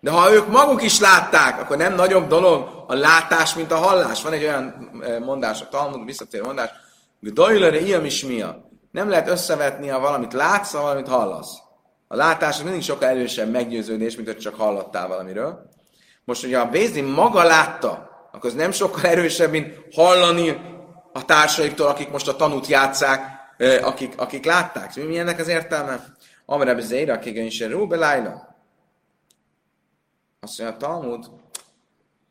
De 0.00 0.10
ha 0.10 0.32
ők 0.32 0.48
maguk 0.48 0.82
is 0.82 1.00
látták, 1.00 1.60
akkor 1.60 1.76
nem 1.76 1.94
nagyobb 1.94 2.26
dolog 2.26 2.84
a 2.86 2.94
látás, 2.94 3.54
mint 3.54 3.72
a 3.72 3.76
hallás. 3.76 4.22
Van 4.22 4.32
egy 4.32 4.42
olyan 4.42 4.90
eh, 5.02 5.18
mondás, 5.18 5.60
a 5.60 5.68
Talmud 5.68 6.04
visszatérő 6.04 6.44
mondás, 6.44 6.70
hogy 7.20 7.32
Dajlere 7.32 7.80
ilyen 7.80 8.04
is 8.04 8.24
mia. 8.24 8.68
Nem 8.90 9.08
lehet 9.08 9.28
összevetni, 9.28 9.88
ha 9.88 10.00
valamit 10.00 10.32
látsz, 10.32 10.72
ha 10.72 10.82
valamit 10.82 11.08
hallasz. 11.08 11.58
A 12.08 12.16
látás 12.16 12.62
mindig 12.62 12.82
sokkal 12.82 13.08
erősebb 13.08 13.50
meggyőződés, 13.50 14.16
mint 14.16 14.28
hogy 14.28 14.38
csak 14.38 14.54
hallottál 14.54 15.08
valamiről. 15.08 15.70
Most, 16.24 16.42
hogyha 16.42 16.60
a 16.60 16.70
Bézdin 16.70 17.04
maga 17.04 17.42
látta, 17.42 18.10
akkor 18.32 18.50
az 18.50 18.56
nem 18.56 18.70
sokkal 18.70 19.10
erősebb, 19.10 19.50
mint 19.50 19.94
hallani 19.94 20.60
a 21.12 21.24
társaiktól, 21.24 21.86
akik 21.86 22.10
most 22.10 22.28
a 22.28 22.36
tanút 22.36 22.66
játszák, 22.66 23.20
akik, 23.82 24.20
akik 24.20 24.44
látták. 24.44 24.94
Mi 24.94 25.18
ennek 25.18 25.38
az 25.38 25.48
értelme? 25.48 26.04
Amire 26.46 26.74
bezéra, 26.74 27.14
akik 27.14 27.36
is 27.36 27.60
Rúbe 27.60 27.96
Lájla. 27.96 28.56
Azt 30.40 30.58
mondja 30.58 30.76
a 30.76 30.78
Talmud, 30.78 31.30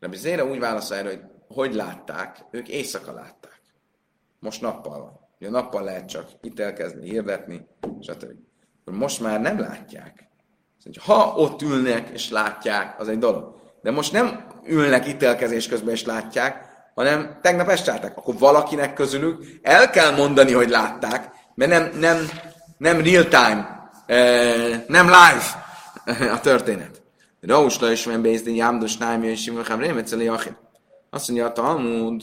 Rabbi 0.00 0.16
Zéra 0.16 0.44
úgy 0.44 0.58
válaszol 0.58 0.96
erre, 0.96 1.08
hogy 1.08 1.20
hogy 1.48 1.74
látták, 1.74 2.44
ők 2.50 2.68
éjszaka 2.68 3.12
látták. 3.12 3.60
Most 4.38 4.60
nappal 4.60 5.00
van. 5.00 5.20
Ugye 5.40 5.50
nappal 5.50 5.82
lehet 5.82 6.08
csak 6.08 6.28
ítélkezni, 6.42 7.08
hirdetni, 7.08 7.66
stb. 8.00 8.32
Most 8.84 9.20
már 9.20 9.40
nem 9.40 9.58
látják. 9.58 10.28
Ha 11.00 11.34
ott 11.36 11.62
ülnek 11.62 12.08
és 12.08 12.30
látják, 12.30 13.00
az 13.00 13.08
egy 13.08 13.18
dolog. 13.18 13.61
De 13.82 13.90
most 13.90 14.12
nem 14.12 14.44
ülnek 14.66 15.08
ítélkezés 15.08 15.68
közben 15.68 15.94
és 15.94 16.04
látják, 16.04 16.64
hanem 16.94 17.38
tegnap 17.42 17.68
esteltek. 17.68 18.16
Akkor 18.16 18.34
valakinek 18.38 18.94
közülük 18.94 19.44
el 19.62 19.90
kell 19.90 20.14
mondani, 20.14 20.52
hogy 20.52 20.68
látták, 20.68 21.30
mert 21.54 21.70
nem, 21.70 21.90
nem, 22.00 22.28
nem 22.78 23.00
real 23.02 23.28
time, 23.28 23.90
eh, 24.06 24.82
nem 24.86 25.06
live 25.06 25.64
a 26.36 26.40
történet. 26.40 27.02
Raus 27.40 27.78
la 27.78 27.90
is 27.90 28.04
men 28.04 28.22
bézdin 28.22 28.54
jámdos 28.54 28.96
nájmi 28.96 29.26
és 29.26 29.42
simachám 29.42 29.80
rémeceli 29.80 30.28
achid. 30.28 30.56
Azt 31.10 31.28
mondja 31.28 31.46
a 31.46 31.52
Talmud, 31.52 32.22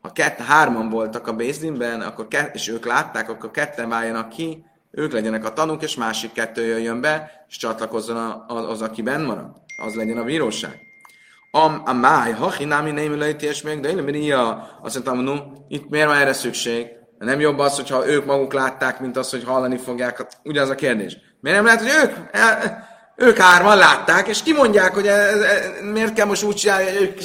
ha 0.00 0.12
kett, 0.12 0.38
hárman 0.38 0.88
voltak 0.88 1.26
a 1.26 1.32
Bézdinben, 1.32 2.00
akkor 2.00 2.28
kett, 2.28 2.54
és 2.54 2.68
ők 2.68 2.86
látták, 2.86 3.28
akkor 3.28 3.50
ketten 3.50 3.88
váljanak 3.88 4.28
ki, 4.28 4.64
ők 4.90 5.12
legyenek 5.12 5.44
a 5.44 5.52
tanúk, 5.52 5.82
és 5.82 5.96
másik 5.96 6.32
kettő 6.32 6.66
jöjjön 6.66 7.00
be, 7.00 7.44
és 7.48 7.56
csatlakozzon 7.56 8.44
az, 8.46 8.68
az, 8.68 8.82
aki 8.82 9.02
benn 9.02 9.24
marad. 9.24 9.50
Az 9.82 9.94
legyen 9.94 10.18
a 10.18 10.24
bíróság. 10.24 10.93
Am, 11.56 11.82
a 11.84 11.92
máj, 11.92 12.32
ha 12.32 12.50
hinámi 12.50 12.90
némi 12.90 13.16
lejtés 13.16 13.62
még, 13.62 13.80
de 13.80 13.88
én 13.88 14.14
ia, 14.14 14.78
azt 14.82 14.94
mondtam, 14.94 15.18
no, 15.18 15.34
itt 15.68 15.88
miért 15.88 16.06
van 16.06 16.16
erre 16.16 16.32
szükség? 16.32 16.86
Nem 17.18 17.40
jobb 17.40 17.58
az, 17.58 17.76
hogyha 17.76 18.08
ők 18.08 18.24
maguk 18.24 18.52
látták, 18.52 19.00
mint 19.00 19.16
az, 19.16 19.30
hogy 19.30 19.44
hallani 19.44 19.76
fogják. 19.76 20.26
Ugyanaz 20.42 20.68
a 20.68 20.74
kérdés. 20.74 21.16
Miért 21.40 21.56
nem 21.56 21.66
lehet, 21.66 21.80
hogy 21.80 21.90
ők 22.02 22.28
ők 23.16 23.36
hárman 23.36 23.76
látták, 23.76 24.28
és 24.28 24.42
kimondják, 24.42 24.94
hogy 24.94 25.10
miért 25.92 26.12
kell 26.12 26.26
most 26.26 26.42
úgy 26.42 26.54
csinálni, 26.54 26.84
hogy 26.84 27.02
ők 27.02 27.18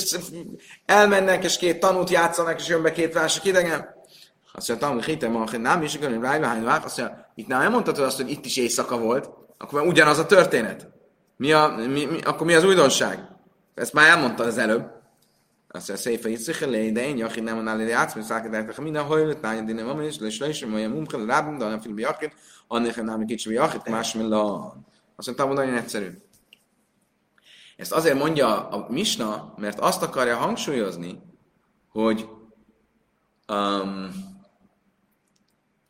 elmennek, 0.85 1.43
és 1.43 1.57
két 1.57 1.79
tanút 1.79 2.09
játszanak, 2.09 2.59
és 2.59 2.67
jön 2.67 2.81
be 2.81 2.91
két 2.91 3.13
másik 3.13 3.43
idegen. 3.43 3.87
Azt 4.53 4.69
mondja, 4.69 4.87
hogy 4.87 5.03
hitem, 5.03 5.33
hogy 5.33 5.61
nem 5.61 5.81
is, 5.81 5.97
hogy 5.97 6.19
rájvány 6.21 6.63
vár, 6.63 6.81
azt 6.85 6.97
mondja, 6.97 7.31
itt 7.35 7.47
nem 7.47 7.71
mondhatod 7.71 8.05
azt, 8.05 8.17
hogy 8.17 8.31
itt 8.31 8.45
is 8.45 8.57
éjszaka 8.57 8.97
volt, 8.97 9.29
akkor 9.57 9.79
már 9.79 9.89
ugyanaz 9.89 10.17
a 10.17 10.25
történet. 10.25 10.87
Mi 11.37 11.51
a, 11.51 11.75
mi, 11.77 12.05
mi, 12.05 12.21
akkor 12.23 12.45
mi 12.45 12.53
az 12.53 12.63
újdonság? 12.63 13.37
Ezt 13.79 13.93
már 13.93 14.09
elmondta 14.09 14.43
az 14.43 14.57
előbb. 14.57 14.91
Azt 15.67 15.87
mondja, 15.87 16.05
szépen 16.05 16.31
itt 16.31 16.37
szichelé, 16.37 16.91
de 16.91 17.07
én 17.07 17.17
jachin 17.17 17.43
nem 17.43 17.57
annál 17.57 17.79
ide 17.79 17.89
játszom, 17.89 18.21
szállították 18.21 18.77
a 18.77 18.81
minden 18.81 19.03
hajlott, 19.03 19.41
nájad 19.41 19.65
dinnem, 19.65 19.85
van, 19.85 20.03
és 20.03 20.19
lesz, 20.19 20.39
és 20.39 20.61
olyan 20.61 20.91
mumkel, 20.91 21.25
rábim, 21.25 21.57
de 21.57 21.67
nem 21.67 21.79
film 21.79 21.99
jachin, 21.99 22.31
annak 22.67 23.03
nem 23.03 23.25
kicsi 23.25 23.53
jachin, 23.53 23.81
más, 23.89 24.13
mint 24.13 24.33
azt 24.33 25.25
mondtam, 25.25 25.47
hogy 25.47 25.55
nagyon 25.55 25.73
egyszerű. 25.73 26.07
Ezt 27.77 27.91
azért 27.91 28.17
mondja 28.17 28.69
a 28.69 28.85
Misna, 28.89 29.53
mert 29.57 29.79
azt 29.79 30.01
akarja 30.01 30.35
hangsúlyozni, 30.35 31.21
hogy 31.91 32.29
um, 33.47 34.09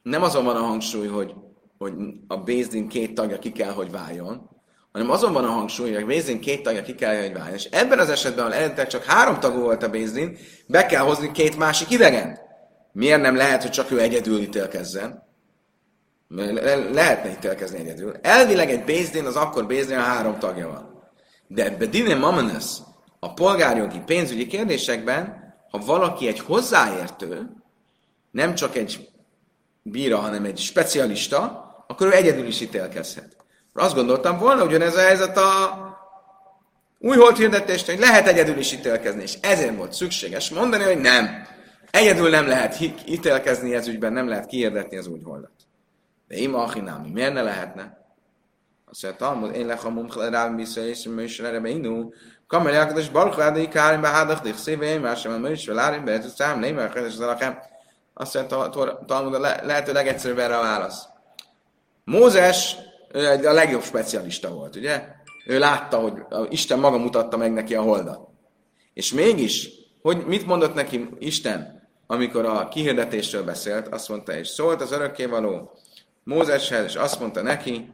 nem 0.03 0.23
azon 0.23 0.43
van 0.43 0.55
a 0.55 0.63
hangsúly, 0.63 1.07
hogy, 1.07 1.35
hogy 1.77 1.93
a 2.27 2.37
Bézdin 2.37 2.87
két 2.87 3.13
tagja 3.13 3.39
ki 3.39 3.51
kell, 3.51 3.71
hogy 3.71 3.91
váljon, 3.91 4.58
hanem 4.91 5.09
azon 5.09 5.33
van 5.33 5.43
a 5.43 5.49
hangsúly, 5.51 5.93
hogy 5.93 6.03
a 6.03 6.05
Bézdin 6.05 6.39
két 6.39 6.63
tagja 6.63 6.81
ki 6.81 6.95
kell, 6.95 7.21
hogy 7.21 7.33
váljon. 7.33 7.55
És 7.55 7.65
ebben 7.65 7.99
az 7.99 8.09
esetben, 8.09 8.43
ahol 8.43 8.55
eredetileg 8.55 8.87
csak 8.87 9.03
három 9.03 9.39
tagú 9.39 9.59
volt 9.59 9.83
a 9.83 9.89
Bézdin, 9.89 10.37
be 10.67 10.85
kell 10.85 11.01
hozni 11.01 11.31
két 11.31 11.57
másik 11.57 11.89
idegen. 11.89 12.39
Miért 12.91 13.21
nem 13.21 13.35
lehet, 13.35 13.61
hogy 13.61 13.71
csak 13.71 13.91
ő 13.91 13.99
egyedül 13.99 14.39
ítélkezzen? 14.39 15.27
Le- 16.27 16.75
lehetne 16.75 17.31
ítélkezni 17.31 17.79
egyedül. 17.79 18.15
Elvileg 18.21 18.69
egy 18.69 18.83
Bézdin 18.83 19.25
az 19.25 19.35
akkor 19.35 19.65
Bézdin, 19.65 19.97
ha 19.97 20.03
három 20.03 20.39
tagja 20.39 20.67
van. 20.67 21.11
De 21.47 21.65
ebbe 21.65 21.85
Dine 21.85 22.15
Mamanes 22.15 22.65
a 23.19 23.33
polgárjogi 23.33 23.99
pénzügyi 24.05 24.47
kérdésekben 24.47 25.47
ha 25.69 25.77
valaki 25.77 26.27
egy 26.27 26.39
hozzáértő, 26.39 27.49
nem 28.31 28.55
csak 28.55 28.75
egy 28.75 29.09
bíra, 29.81 30.17
hanem 30.17 30.45
egy 30.45 30.57
specialista, 30.57 31.67
akkor 31.87 32.07
ő 32.07 32.13
egyedül 32.13 32.47
is 32.47 32.61
ítélkezhet. 32.61 33.35
Azt 33.73 33.95
gondoltam 33.95 34.37
volna, 34.37 34.63
ugyanez 34.63 34.95
a 34.95 35.01
helyzet 35.01 35.37
a 35.37 35.77
új 36.99 37.17
holt 37.17 37.37
hirdetést, 37.37 37.85
hogy 37.85 37.99
lehet 37.99 38.27
egyedül 38.27 38.57
is 38.57 38.71
ítélkezni, 38.71 39.21
és 39.21 39.37
ezért 39.41 39.75
volt 39.75 39.93
szükséges 39.93 40.49
mondani, 40.49 40.83
hogy 40.83 40.97
nem. 40.97 41.47
Egyedül 41.91 42.29
nem 42.29 42.47
lehet 42.47 42.79
ítélkezni 43.05 43.75
ez 43.75 43.87
ügyben, 43.87 44.13
nem 44.13 44.27
lehet 44.27 44.45
kihirdetni 44.45 44.97
az 44.97 45.07
új 45.07 45.21
holdat. 45.21 45.51
De 46.27 46.35
ima 46.35 46.63
achinámi, 46.63 47.11
miért 47.11 47.33
ne 47.33 47.41
lehetne? 47.41 47.97
Azt 48.85 49.03
mondja, 49.03 49.25
Talmud, 49.25 49.55
én 49.55 49.65
lechamum 49.65 50.07
rám 50.29 50.55
vissza, 50.55 50.81
és 50.81 51.03
műsor 51.03 51.45
erre 51.45 51.59
beinu. 51.59 52.09
Kamer 52.47 52.73
Jákados 52.73 53.09
Baruch 53.09 53.37
Vádai 53.37 53.67
Kárim 53.67 54.01
Behádach 54.01 54.41
Dich 54.41 54.57
Szívén, 54.57 54.99
más 54.99 55.19
sem 55.19 55.31
a 55.31 55.37
műsor 55.37 55.75
Lárim, 55.75 56.05
be 56.05 56.11
ez 56.11 56.33
szám, 56.35 56.59
nem 56.59 56.75
mert 56.75 56.95
ez 56.95 57.19
a 57.19 57.37
Azt 58.13 58.33
mondja, 58.33 58.99
Talmud, 59.05 59.33
a 59.33 59.39
lehető 59.39 59.91
legegyszerűbb 59.91 60.37
erre 60.37 60.57
a 60.57 60.61
válasz. 60.61 61.03
Mózes 62.03 62.75
a 63.45 63.51
legjobb 63.51 63.83
specialista 63.83 64.49
volt, 64.49 64.75
ugye? 64.75 65.03
Ő 65.45 65.59
látta, 65.59 65.97
hogy 65.97 66.13
Isten 66.49 66.79
maga 66.79 66.97
mutatta 66.97 67.37
meg 67.37 67.53
neki 67.53 67.75
a 67.75 67.81
holdat. 67.81 68.27
És 68.93 69.13
mégis, 69.13 69.69
hogy 70.01 70.25
mit 70.25 70.45
mondott 70.45 70.73
neki 70.73 71.09
Isten, 71.19 71.89
amikor 72.07 72.45
a 72.45 72.67
kihirdetésről 72.67 73.43
beszélt, 73.43 73.87
azt 73.87 74.09
mondta, 74.09 74.33
és 74.37 74.47
szólt 74.47 74.81
az 74.81 74.91
örökkévaló 74.91 75.71
Mózeshez, 76.23 76.85
és 76.85 76.95
azt 76.95 77.19
mondta 77.19 77.41
neki, 77.41 77.91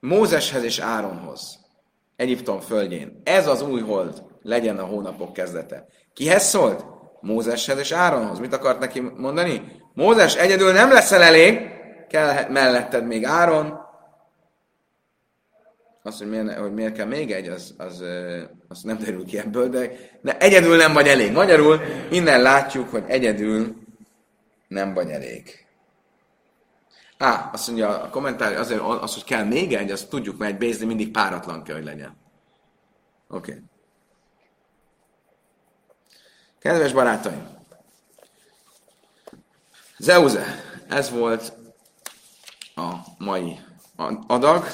Mózeshez 0.00 0.64
és 0.64 0.78
Áronhoz, 0.78 1.62
Egyiptom 2.16 2.60
földjén, 2.60 3.20
ez 3.24 3.46
az 3.46 3.62
új 3.62 3.80
hold 3.80 4.22
legyen 4.42 4.78
a 4.78 4.84
hónapok 4.84 5.32
kezdete. 5.32 5.86
Kihez 6.14 6.44
szólt? 6.44 6.84
Mózeshez 7.20 7.78
és 7.78 7.92
Áronhoz. 7.92 8.38
Mit 8.38 8.54
akart 8.54 8.78
neki 8.78 9.00
mondani? 9.00 9.62
Mózes, 9.94 10.36
egyedül 10.36 10.72
nem 10.72 10.92
leszel 10.92 11.22
elég, 11.22 11.60
kell 12.08 12.48
melletted 12.48 13.06
még 13.06 13.24
Áron. 13.24 13.80
Azt, 16.02 16.18
hogy 16.18 16.28
miért, 16.28 16.58
hogy 16.58 16.72
miért 16.72 16.94
kell 16.94 17.06
még 17.06 17.32
egy, 17.32 17.48
az, 17.48 17.74
az, 17.76 18.04
az 18.68 18.82
nem 18.82 18.98
derül 18.98 19.24
ki 19.24 19.38
ebből, 19.38 19.68
de 19.68 19.90
ne, 20.20 20.38
egyedül 20.38 20.76
nem 20.76 20.92
vagy 20.92 21.06
elég. 21.06 21.32
Magyarul 21.32 21.80
innen 22.10 22.42
látjuk, 22.42 22.88
hogy 22.88 23.04
egyedül 23.06 23.76
nem 24.68 24.94
vagy 24.94 25.10
elég. 25.10 25.66
Á, 27.18 27.50
azt 27.52 27.66
mondja 27.66 28.02
a 28.02 28.08
kommentár, 28.08 28.52
azért 28.58 28.80
az, 28.80 29.14
hogy 29.14 29.24
kell 29.24 29.44
még 29.44 29.74
egy, 29.74 29.90
azt 29.90 30.08
tudjuk, 30.08 30.38
mert 30.38 30.52
egy 30.52 30.58
bézni 30.58 30.86
mindig 30.86 31.10
páratlan 31.10 31.62
kell, 31.62 31.76
hogy 31.76 31.84
legyen. 31.84 32.16
Oké. 33.28 33.50
Okay. 33.50 33.62
Kedves 36.58 36.92
barátaim! 36.92 37.48
Zeuze, 39.98 40.44
ez 40.88 41.10
volt 41.10 41.52
a 42.74 42.94
mai 43.18 43.58
adag. 44.26 44.66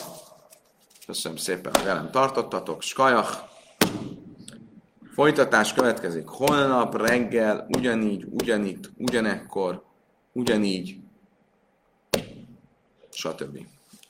Köszönöm 1.09 1.39
szépen, 1.39 1.75
hogy 1.75 1.85
velem 1.85 2.11
tartottatok. 2.11 2.83
Skajach. 2.83 3.49
Folytatás 5.15 5.73
következik 5.73 6.27
holnap 6.27 6.97
reggel, 6.97 7.67
ugyanígy, 7.69 8.25
ugyanitt, 8.31 8.91
ugyanekkor, 8.97 9.85
ugyanígy, 10.33 10.97
stb. 13.11 13.59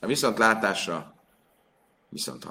A 0.00 0.06
viszontlátásra, 0.06 1.14
viszont. 2.08 2.46